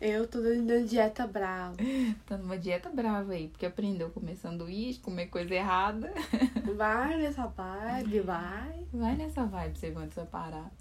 Eu 0.00 0.26
tô 0.26 0.40
dando 0.40 0.84
dieta 0.84 1.28
brava. 1.28 1.76
Tá 2.26 2.36
numa 2.36 2.58
dieta 2.58 2.90
brava 2.90 3.34
aí, 3.34 3.46
porque 3.46 3.64
aprendeu 3.64 4.08
a 4.08 4.10
comer 4.10 4.34
sanduíche, 4.34 4.98
comer 4.98 5.26
coisa 5.26 5.54
errada. 5.54 6.12
Vai 6.76 7.18
nessa 7.18 7.46
vibe, 7.46 8.18
vai. 8.22 8.84
Vai 8.92 9.14
nessa 9.14 9.46
vibe, 9.46 9.78
você 9.78 9.92
quando 9.92 10.12
você 10.12 10.24
parar. 10.24 10.72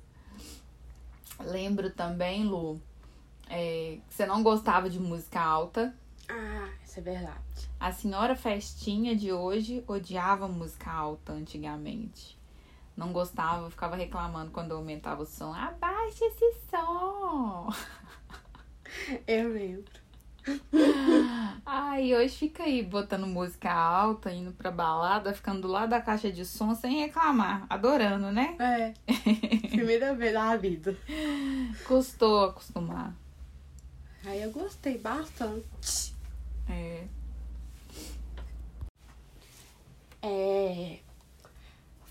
Lembro 1.42 1.92
também, 1.92 2.44
Lu, 2.44 2.82
é, 3.48 4.00
que 4.10 4.16
você 4.16 4.26
não 4.26 4.42
gostava 4.42 4.90
de 4.90 5.00
música 5.00 5.40
alta. 5.40 5.96
Ah, 6.28 6.68
isso 6.84 6.98
é 6.98 7.04
verdade. 7.04 7.70
A 7.80 7.92
senhora 7.92 8.36
festinha 8.36 9.16
de 9.16 9.32
hoje 9.32 9.84
odiava 9.88 10.48
música 10.48 10.92
alta 10.92 11.32
antigamente. 11.32 12.41
Não 13.02 13.12
gostava, 13.12 13.68
ficava 13.72 13.96
reclamando 13.96 14.52
quando 14.52 14.74
aumentava 14.74 15.24
o 15.24 15.26
som. 15.26 15.52
Abaixa 15.56 16.24
esse 16.24 16.54
som! 16.70 17.68
Eu 19.26 19.52
lembro. 19.52 20.00
Ai, 21.66 22.14
hoje 22.16 22.38
fica 22.38 22.62
aí 22.62 22.84
botando 22.84 23.26
música 23.26 23.74
alta, 23.74 24.32
indo 24.32 24.52
pra 24.52 24.70
balada, 24.70 25.34
ficando 25.34 25.62
do 25.62 25.68
lado 25.68 25.90
da 25.90 26.00
caixa 26.00 26.32
de 26.32 26.46
som 26.46 26.76
sem 26.76 27.00
reclamar. 27.00 27.66
Adorando, 27.68 28.32
né? 28.32 28.56
É. 28.60 28.94
Primeira 29.70 30.14
vez 30.14 30.36
na 30.36 30.56
vida. 30.56 30.96
Custou 31.88 32.46
acostumar. 32.46 33.16
Aí 34.24 34.44
eu 34.44 34.52
gostei 34.52 35.00
bastante. 35.00 36.14
É. 36.70 37.08
É. 40.22 41.00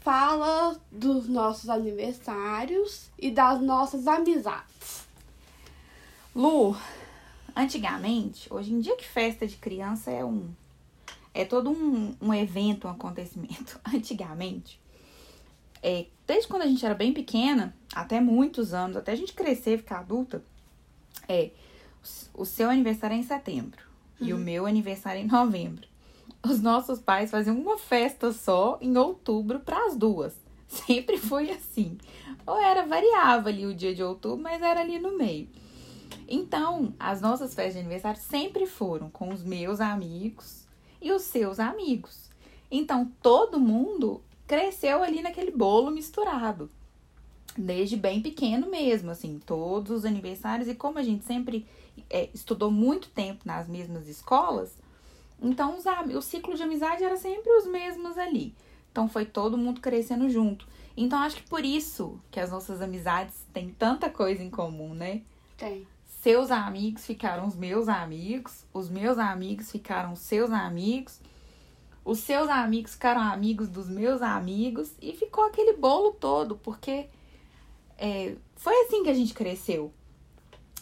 Fala 0.00 0.80
dos 0.90 1.28
nossos 1.28 1.68
aniversários 1.68 3.10
e 3.18 3.30
das 3.30 3.60
nossas 3.60 4.06
amizades. 4.06 5.06
Lu, 6.34 6.74
antigamente, 7.54 8.52
hoje 8.52 8.72
em 8.72 8.80
dia 8.80 8.96
que 8.96 9.06
festa 9.06 9.46
de 9.46 9.56
criança 9.56 10.10
é 10.10 10.24
um. 10.24 10.48
É 11.34 11.44
todo 11.44 11.70
um, 11.70 12.16
um 12.20 12.32
evento, 12.32 12.88
um 12.88 12.90
acontecimento. 12.90 13.78
Antigamente, 13.86 14.80
é, 15.82 16.06
desde 16.26 16.48
quando 16.48 16.62
a 16.62 16.66
gente 16.66 16.84
era 16.84 16.94
bem 16.94 17.12
pequena, 17.12 17.74
até 17.94 18.20
muitos 18.20 18.72
anos, 18.72 18.96
até 18.96 19.12
a 19.12 19.16
gente 19.16 19.34
crescer, 19.34 19.78
ficar 19.78 20.00
adulta, 20.00 20.42
é. 21.28 21.50
O 22.32 22.46
seu 22.46 22.70
aniversário 22.70 23.14
é 23.14 23.18
em 23.18 23.22
setembro 23.22 23.82
e 24.18 24.32
o 24.32 24.38
meu 24.38 24.64
aniversário 24.64 25.20
é 25.20 25.24
em 25.24 25.26
novembro. 25.26 25.89
Os 26.42 26.60
nossos 26.62 26.98
pais 26.98 27.30
faziam 27.30 27.58
uma 27.58 27.76
festa 27.76 28.32
só 28.32 28.78
em 28.80 28.96
outubro 28.96 29.60
para 29.60 29.86
as 29.86 29.96
duas. 29.96 30.34
Sempre 30.66 31.18
foi 31.18 31.50
assim. 31.50 31.98
Ou 32.46 32.58
era 32.58 32.86
variava 32.86 33.48
ali 33.48 33.66
o 33.66 33.74
dia 33.74 33.94
de 33.94 34.02
outubro, 34.02 34.42
mas 34.42 34.62
era 34.62 34.80
ali 34.80 34.98
no 34.98 35.16
meio. 35.16 35.48
Então, 36.26 36.94
as 36.98 37.20
nossas 37.20 37.54
festas 37.54 37.74
de 37.74 37.80
aniversário 37.80 38.20
sempre 38.20 38.64
foram 38.64 39.10
com 39.10 39.30
os 39.30 39.42
meus 39.42 39.80
amigos 39.80 40.64
e 41.02 41.10
os 41.10 41.22
seus 41.22 41.58
amigos. 41.58 42.30
Então, 42.70 43.10
todo 43.20 43.58
mundo 43.58 44.22
cresceu 44.46 45.02
ali 45.02 45.22
naquele 45.22 45.50
bolo 45.50 45.90
misturado. 45.90 46.70
Desde 47.58 47.96
bem 47.96 48.22
pequeno 48.22 48.70
mesmo, 48.70 49.10
assim, 49.10 49.40
todos 49.44 49.90
os 49.90 50.04
aniversários. 50.04 50.68
E 50.68 50.74
como 50.74 50.98
a 50.98 51.02
gente 51.02 51.24
sempre 51.24 51.66
é, 52.08 52.28
estudou 52.32 52.70
muito 52.70 53.08
tempo 53.08 53.42
nas 53.44 53.68
mesmas 53.68 54.06
escolas, 54.06 54.76
então 55.42 55.76
os, 55.76 55.84
o 56.14 56.22
ciclo 56.22 56.54
de 56.54 56.62
amizade 56.62 57.02
era 57.02 57.16
sempre 57.16 57.50
os 57.52 57.66
mesmos 57.66 58.18
ali. 58.18 58.54
Então 58.90 59.08
foi 59.08 59.24
todo 59.24 59.56
mundo 59.56 59.80
crescendo 59.80 60.28
junto. 60.28 60.66
Então 60.96 61.18
acho 61.20 61.36
que 61.36 61.48
por 61.48 61.64
isso 61.64 62.20
que 62.30 62.40
as 62.40 62.50
nossas 62.50 62.82
amizades 62.82 63.46
têm 63.52 63.70
tanta 63.70 64.10
coisa 64.10 64.42
em 64.42 64.50
comum, 64.50 64.92
né? 64.94 65.22
Tem. 65.56 65.86
Seus 66.06 66.50
amigos 66.50 67.06
ficaram 67.06 67.46
os 67.46 67.56
meus 67.56 67.88
amigos, 67.88 68.66
os 68.74 68.90
meus 68.90 69.16
amigos 69.16 69.70
ficaram 69.70 70.12
os 70.12 70.18
seus 70.18 70.50
amigos, 70.50 71.20
os 72.04 72.18
seus 72.18 72.48
amigos 72.48 72.92
ficaram 72.92 73.22
amigos 73.22 73.68
dos 73.68 73.88
meus 73.88 74.20
amigos 74.20 74.92
e 75.00 75.12
ficou 75.12 75.44
aquele 75.44 75.74
bolo 75.74 76.12
todo, 76.12 76.56
porque 76.56 77.08
é, 77.96 78.34
foi 78.56 78.74
assim 78.84 79.02
que 79.02 79.10
a 79.10 79.14
gente 79.14 79.32
cresceu. 79.32 79.92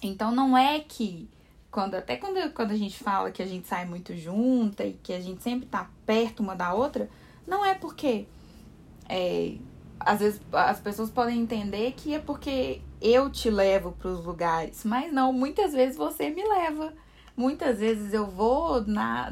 Então 0.03 0.33
não 0.33 0.57
é 0.57 0.81
que 0.81 1.29
quando 1.71 1.95
até 1.95 2.17
quando, 2.17 2.53
quando 2.53 2.71
a 2.71 2.77
gente 2.77 2.99
fala 2.99 3.31
que 3.31 3.43
a 3.43 3.47
gente 3.47 3.67
sai 3.67 3.85
muito 3.85 4.17
junta 4.17 4.85
e 4.85 4.95
que 4.95 5.13
a 5.13 5.21
gente 5.21 5.43
sempre 5.43 5.67
tá 5.67 5.91
perto 6.07 6.41
uma 6.41 6.57
da 6.57 6.73
outra, 6.73 7.09
não 7.47 7.65
é 7.65 7.75
porque 7.75 8.27
é, 9.09 9.55
às 10.01 10.21
vezes 10.21 10.41
as 10.53 10.81
pessoas 10.81 11.11
podem 11.11 11.41
entender 11.41 11.93
que 11.93 12.15
é 12.15 12.19
porque 12.19 12.81
eu 13.01 13.31
te 13.31 13.51
levo 13.51 13.93
para 13.93 14.11
os 14.11 14.25
lugares, 14.25 14.85
mas 14.85 15.13
não, 15.13 15.33
muitas 15.33 15.73
vezes 15.73 15.97
você 15.97 16.31
me 16.31 16.43
leva. 16.43 16.93
Muitas 17.37 17.79
vezes 17.79 18.13
eu 18.13 18.27
vou 18.27 18.85
na, 18.85 19.31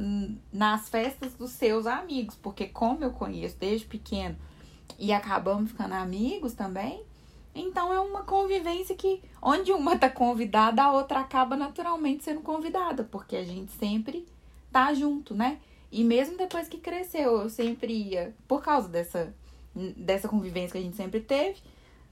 nas 0.53 0.89
festas 0.89 1.35
dos 1.35 1.51
seus 1.51 1.89
amigos, 1.89 2.37
porque 2.37 2.67
como 2.67 3.03
eu 3.03 3.11
conheço 3.11 3.57
desde 3.59 3.85
pequeno 3.85 4.37
e 4.97 5.13
acabamos 5.13 5.73
ficando 5.73 5.95
amigos 5.95 6.55
também, 6.55 7.03
então 7.57 7.93
é 7.93 7.99
uma 7.99 8.23
convivência 8.23 8.95
que 8.95 9.23
onde 9.41 9.73
uma 9.73 9.99
tá 9.99 10.11
convidada, 10.11 10.83
a 10.83 10.93
outra 10.93 11.21
acaba 11.21 11.57
naturalmente 11.57 12.25
sendo 12.25 12.41
convidada, 12.41 13.05
porque 13.05 13.37
a 13.37 13.45
gente 13.45 13.73
sempre 13.73 14.27
tá 14.71 14.93
junto, 14.93 15.35
né? 15.35 15.59
E 15.91 16.05
mesmo 16.05 16.37
depois 16.37 16.69
que 16.69 16.79
cresceu, 16.79 17.41
eu 17.43 17.49
sempre 17.49 17.93
ia, 17.93 18.35
por 18.47 18.63
causa 18.63 18.89
dessa, 18.89 19.35
dessa 19.75 20.29
convivência 20.29 20.73
que 20.73 20.79
a 20.79 20.83
gente 20.83 20.97
sempre 20.97 21.21
teve, 21.21 21.61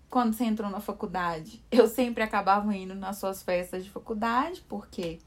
quando 0.09 0.33
você 0.33 0.45
entrou 0.45 0.71
na 0.71 0.81
faculdade, 0.81 1.61
eu 1.71 1.87
sempre 1.89 2.23
acabava 2.23 2.75
indo 2.75 2.95
nas 2.95 3.19
suas 3.19 3.43
festas 3.43 3.85
de 3.85 3.91
faculdade, 3.91 4.65
porque 4.69 5.19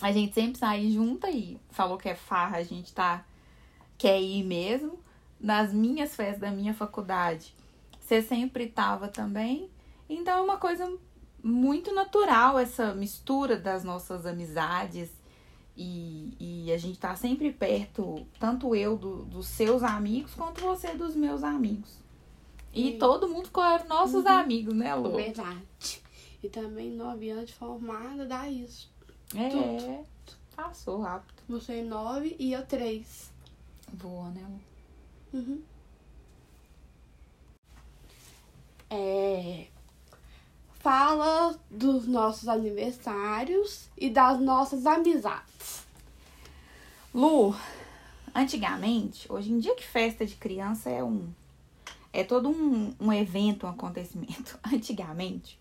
a 0.00 0.12
gente 0.12 0.34
sempre 0.34 0.58
saía 0.58 0.90
junta 0.90 1.30
e 1.30 1.58
falou 1.70 1.96
que 1.96 2.08
é 2.08 2.14
farra, 2.14 2.58
a 2.58 2.64
gente 2.64 2.92
tá 2.92 3.24
quer 3.96 4.20
ir 4.20 4.42
mesmo. 4.42 4.98
Nas 5.40 5.72
minhas 5.72 6.14
festas 6.14 6.40
da 6.40 6.50
minha 6.50 6.74
faculdade, 6.74 7.54
você 8.12 8.20
sempre 8.20 8.66
tava 8.66 9.08
também. 9.08 9.70
Então 10.08 10.38
é 10.38 10.42
uma 10.42 10.58
coisa 10.58 10.92
muito 11.42 11.94
natural 11.94 12.58
essa 12.58 12.94
mistura 12.94 13.56
das 13.56 13.82
nossas 13.82 14.26
amizades 14.26 15.10
e, 15.74 16.36
e 16.38 16.72
a 16.72 16.76
gente 16.76 16.98
tá 16.98 17.16
sempre 17.16 17.50
perto, 17.50 18.26
tanto 18.38 18.76
eu 18.76 18.98
do, 18.98 19.24
dos 19.24 19.46
seus 19.46 19.82
amigos 19.82 20.34
quanto 20.34 20.60
você 20.60 20.92
dos 20.92 21.16
meus 21.16 21.42
amigos. 21.42 21.96
E 22.74 22.92
Sim. 22.92 22.98
todo 22.98 23.28
mundo 23.28 23.46
ficou 23.46 23.64
nossos 23.88 24.26
amigos, 24.26 24.74
né, 24.74 24.94
Lu? 24.94 25.14
Verdade. 25.14 26.02
E 26.42 26.48
também 26.48 26.90
nove 26.90 27.30
anos 27.30 27.46
de 27.46 27.54
formada 27.54 28.26
dá 28.26 28.48
isso. 28.48 28.90
É, 29.34 29.48
Tudo. 29.48 30.06
passou 30.54 31.00
rápido. 31.00 31.42
Você 31.48 31.82
nove 31.82 32.36
e 32.38 32.52
eu 32.52 32.66
três. 32.66 33.30
Boa, 33.92 34.28
né, 34.30 34.44
Lu? 34.48 35.40
Uhum. 35.40 35.62
É. 38.94 39.68
Fala 40.80 41.58
dos 41.70 42.06
nossos 42.06 42.46
aniversários 42.46 43.88
e 43.96 44.10
das 44.10 44.38
nossas 44.38 44.84
amizades. 44.84 45.86
Lu, 47.14 47.56
antigamente, 48.34 49.30
hoje 49.32 49.50
em 49.50 49.58
dia 49.58 49.74
que 49.74 49.84
festa 49.84 50.26
de 50.26 50.34
criança 50.34 50.90
é 50.90 51.02
um 51.02 51.32
é 52.12 52.22
todo 52.22 52.50
um, 52.50 52.94
um 53.00 53.10
evento, 53.10 53.64
um 53.64 53.70
acontecimento. 53.70 54.58
Antigamente, 54.70 55.58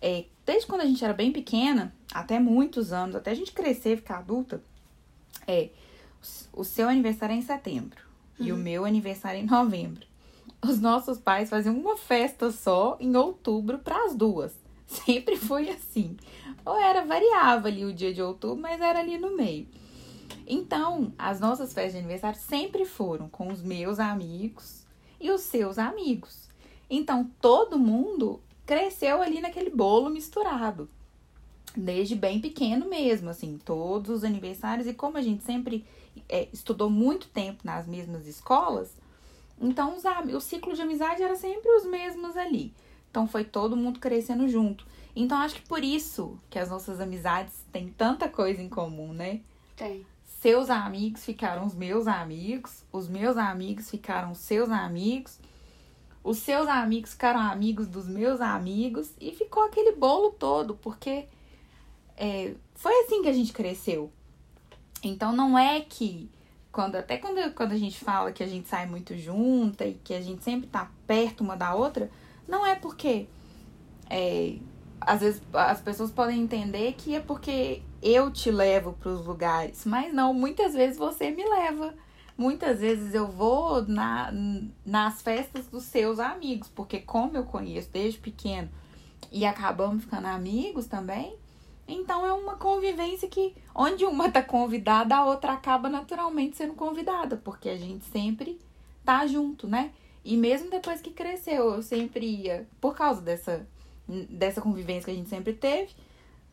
é, 0.00 0.24
desde 0.46 0.66
quando 0.66 0.80
a 0.80 0.86
gente 0.86 1.04
era 1.04 1.12
bem 1.12 1.30
pequena, 1.30 1.94
até 2.14 2.40
muitos 2.40 2.94
anos, 2.94 3.14
até 3.14 3.32
a 3.32 3.34
gente 3.34 3.52
crescer, 3.52 3.96
ficar 3.96 4.20
adulta, 4.20 4.62
é, 5.46 5.68
o 6.50 6.64
seu 6.64 6.88
aniversário 6.88 7.34
é 7.34 7.36
em 7.36 7.42
setembro 7.42 8.00
uhum. 8.40 8.46
e 8.46 8.52
o 8.52 8.56
meu 8.56 8.86
aniversário 8.86 9.38
é 9.38 9.42
em 9.42 9.46
novembro. 9.46 10.11
Os 10.64 10.80
nossos 10.80 11.18
pais 11.18 11.50
faziam 11.50 11.76
uma 11.76 11.96
festa 11.96 12.52
só 12.52 12.96
em 13.00 13.16
outubro 13.16 13.80
para 13.80 14.04
as 14.04 14.14
duas. 14.14 14.54
Sempre 14.86 15.36
foi 15.36 15.68
assim. 15.68 16.16
Ou 16.64 16.78
era 16.78 17.04
variava 17.04 17.66
ali 17.66 17.84
o 17.84 17.92
dia 17.92 18.14
de 18.14 18.22
outubro, 18.22 18.62
mas 18.62 18.80
era 18.80 19.00
ali 19.00 19.18
no 19.18 19.36
meio. 19.36 19.66
Então, 20.46 21.12
as 21.18 21.40
nossas 21.40 21.72
festas 21.72 21.94
de 21.94 21.98
aniversário 21.98 22.38
sempre 22.38 22.84
foram 22.84 23.28
com 23.28 23.48
os 23.48 23.62
meus 23.62 23.98
amigos 23.98 24.84
e 25.20 25.30
os 25.30 25.40
seus 25.40 25.78
amigos. 25.78 26.48
Então, 26.88 27.30
todo 27.40 27.78
mundo 27.78 28.40
cresceu 28.64 29.20
ali 29.20 29.40
naquele 29.40 29.70
bolo 29.70 30.10
misturado. 30.10 30.88
Desde 31.76 32.14
bem 32.14 32.40
pequeno 32.40 32.88
mesmo, 32.88 33.30
assim, 33.30 33.58
todos 33.64 34.10
os 34.18 34.24
aniversários. 34.24 34.86
E 34.86 34.94
como 34.94 35.16
a 35.16 35.22
gente 35.22 35.42
sempre 35.42 35.84
é, 36.28 36.48
estudou 36.52 36.90
muito 36.90 37.28
tempo 37.28 37.62
nas 37.64 37.86
mesmas 37.86 38.26
escolas, 38.26 38.94
então 39.62 39.96
os, 39.96 40.02
o 40.34 40.40
ciclo 40.40 40.74
de 40.74 40.82
amizade 40.82 41.22
era 41.22 41.36
sempre 41.36 41.70
os 41.70 41.84
mesmos 41.84 42.36
ali. 42.36 42.74
Então 43.10 43.26
foi 43.28 43.44
todo 43.44 43.76
mundo 43.76 44.00
crescendo 44.00 44.48
junto. 44.48 44.84
Então 45.14 45.38
acho 45.38 45.56
que 45.56 45.68
por 45.68 45.84
isso 45.84 46.38
que 46.50 46.58
as 46.58 46.68
nossas 46.68 47.00
amizades 47.00 47.64
têm 47.70 47.88
tanta 47.88 48.28
coisa 48.28 48.60
em 48.60 48.68
comum, 48.68 49.12
né? 49.12 49.40
Tem. 49.76 50.04
Seus 50.24 50.70
amigos 50.70 51.24
ficaram 51.24 51.64
os 51.64 51.74
meus 51.74 52.08
amigos, 52.08 52.84
os 52.90 53.08
meus 53.08 53.36
amigos 53.36 53.88
ficaram 53.88 54.34
seus 54.34 54.70
amigos, 54.70 55.38
os 56.24 56.38
seus 56.38 56.66
amigos 56.66 57.12
ficaram 57.12 57.38
amigos 57.38 57.86
dos 57.86 58.08
meus 58.08 58.40
amigos 58.40 59.12
e 59.20 59.30
ficou 59.32 59.62
aquele 59.64 59.92
bolo 59.92 60.30
todo, 60.30 60.74
porque 60.74 61.26
é, 62.16 62.54
foi 62.74 62.92
assim 63.04 63.22
que 63.22 63.28
a 63.28 63.32
gente 63.32 63.52
cresceu. 63.52 64.10
Então 65.02 65.32
não 65.32 65.56
é 65.56 65.80
que 65.80 66.28
quando 66.72 66.96
até 66.96 67.18
quando, 67.18 67.52
quando 67.54 67.72
a 67.72 67.78
gente 67.78 68.02
fala 68.02 68.32
que 68.32 68.42
a 68.42 68.46
gente 68.46 68.66
sai 68.66 68.86
muito 68.86 69.16
junta 69.16 69.84
e 69.84 69.94
que 69.94 70.14
a 70.14 70.20
gente 70.20 70.42
sempre 70.42 70.66
tá 70.66 70.90
perto 71.06 71.42
uma 71.42 71.54
da 71.56 71.74
outra, 71.74 72.10
não 72.48 72.66
é 72.66 72.74
porque 72.74 73.28
é, 74.08 74.56
às 75.00 75.20
vezes 75.20 75.42
as 75.52 75.80
pessoas 75.80 76.10
podem 76.10 76.40
entender 76.40 76.94
que 76.94 77.14
é 77.14 77.20
porque 77.20 77.82
eu 78.02 78.30
te 78.30 78.50
levo 78.50 78.94
para 78.94 79.10
os 79.10 79.24
lugares, 79.26 79.84
mas 79.84 80.12
não, 80.12 80.32
muitas 80.32 80.72
vezes 80.72 80.96
você 80.96 81.30
me 81.30 81.44
leva. 81.44 81.94
Muitas 82.36 82.80
vezes 82.80 83.14
eu 83.14 83.28
vou 83.28 83.86
na, 83.86 84.32
nas 84.84 85.20
festas 85.20 85.66
dos 85.66 85.84
seus 85.84 86.18
amigos, 86.18 86.68
porque 86.74 86.98
como 86.98 87.36
eu 87.36 87.44
conheço 87.44 87.90
desde 87.92 88.18
pequeno 88.18 88.70
e 89.30 89.44
acabamos 89.44 90.04
ficando 90.04 90.26
amigos 90.26 90.86
também, 90.86 91.36
então 91.86 92.24
é 92.26 92.32
uma 92.32 92.56
convivência 92.56 93.28
que 93.28 93.54
onde 93.74 94.04
uma 94.04 94.30
tá 94.30 94.42
convidada, 94.42 95.16
a 95.16 95.24
outra 95.24 95.52
acaba 95.52 95.88
naturalmente 95.88 96.56
sendo 96.56 96.74
convidada, 96.74 97.36
porque 97.36 97.68
a 97.68 97.76
gente 97.76 98.04
sempre 98.06 98.60
tá 99.04 99.26
junto, 99.26 99.66
né? 99.66 99.92
E 100.24 100.36
mesmo 100.36 100.70
depois 100.70 101.00
que 101.00 101.10
cresceu, 101.10 101.74
eu 101.74 101.82
sempre 101.82 102.24
ia, 102.24 102.66
por 102.80 102.94
causa 102.94 103.20
dessa, 103.20 103.66
dessa 104.06 104.60
convivência 104.60 105.06
que 105.06 105.10
a 105.10 105.14
gente 105.14 105.28
sempre 105.28 105.52
teve, 105.52 105.92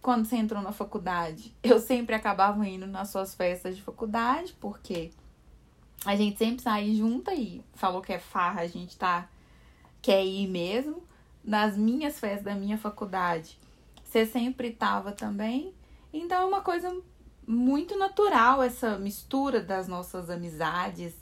quando 0.01 0.25
você 0.25 0.37
entrou 0.37 0.61
na 0.61 0.71
faculdade, 0.71 1.53
eu 1.61 1.79
sempre 1.79 2.15
acabava 2.15 2.67
indo 2.67 2.87
nas 2.87 3.09
suas 3.09 3.35
festas 3.35 3.75
de 3.75 3.81
faculdade, 3.81 4.55
porque 4.59 5.11
a 6.05 6.15
gente 6.15 6.37
sempre 6.37 6.63
sai 6.63 6.93
junta 6.95 7.33
e 7.33 7.61
falou 7.73 8.01
que 8.01 8.13
é 8.13 8.19
farra, 8.19 8.61
a 8.61 8.67
gente 8.67 8.97
tá 8.97 9.29
quer 10.01 10.25
ir 10.25 10.47
mesmo. 10.47 11.03
Nas 11.43 11.77
minhas 11.77 12.19
festas 12.19 12.43
da 12.43 12.55
minha 12.55 12.77
faculdade, 12.77 13.57
você 14.09 14.25
sempre 14.25 14.71
tava 14.71 15.11
também. 15.11 15.73
Então 16.11 16.41
é 16.41 16.45
uma 16.45 16.61
coisa 16.61 17.01
muito 17.47 17.97
natural 17.97 18.61
essa 18.61 18.97
mistura 18.97 19.61
das 19.61 19.87
nossas 19.87 20.29
amizades 20.29 21.13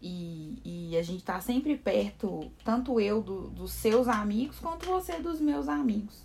e, 0.00 0.58
e 0.64 0.96
a 0.96 1.02
gente 1.02 1.24
tá 1.24 1.40
sempre 1.40 1.76
perto, 1.76 2.50
tanto 2.64 3.00
eu 3.00 3.20
do, 3.20 3.48
dos 3.50 3.72
seus 3.72 4.08
amigos 4.08 4.58
quanto 4.60 4.86
você 4.86 5.18
dos 5.18 5.40
meus 5.40 5.68
amigos. 5.68 6.22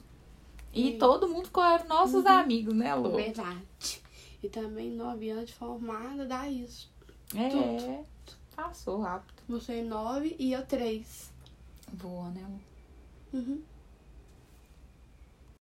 E 0.71 0.91
Sim. 0.91 0.97
todo 0.97 1.27
mundo 1.27 1.49
com 1.51 1.61
nossos 1.87 2.23
uhum. 2.23 2.27
amigos, 2.27 2.73
né, 2.73 2.93
Lu? 2.93 3.15
Verdade. 3.15 3.65
E 4.43 4.49
também 4.49 4.91
nove 4.91 5.29
anos 5.29 5.47
de 5.47 5.53
formada 5.55 6.25
dá 6.25 6.47
isso. 6.47 6.91
É, 7.33 7.49
Tudo. 7.49 8.05
passou 8.55 9.01
rápido. 9.01 9.41
Você 9.47 9.81
nove 9.81 10.35
e 10.37 10.53
eu 10.53 10.65
três. 10.65 11.31
Boa, 11.93 12.29
né, 12.29 12.45
Lu? 12.47 13.39
Uhum. 13.39 13.61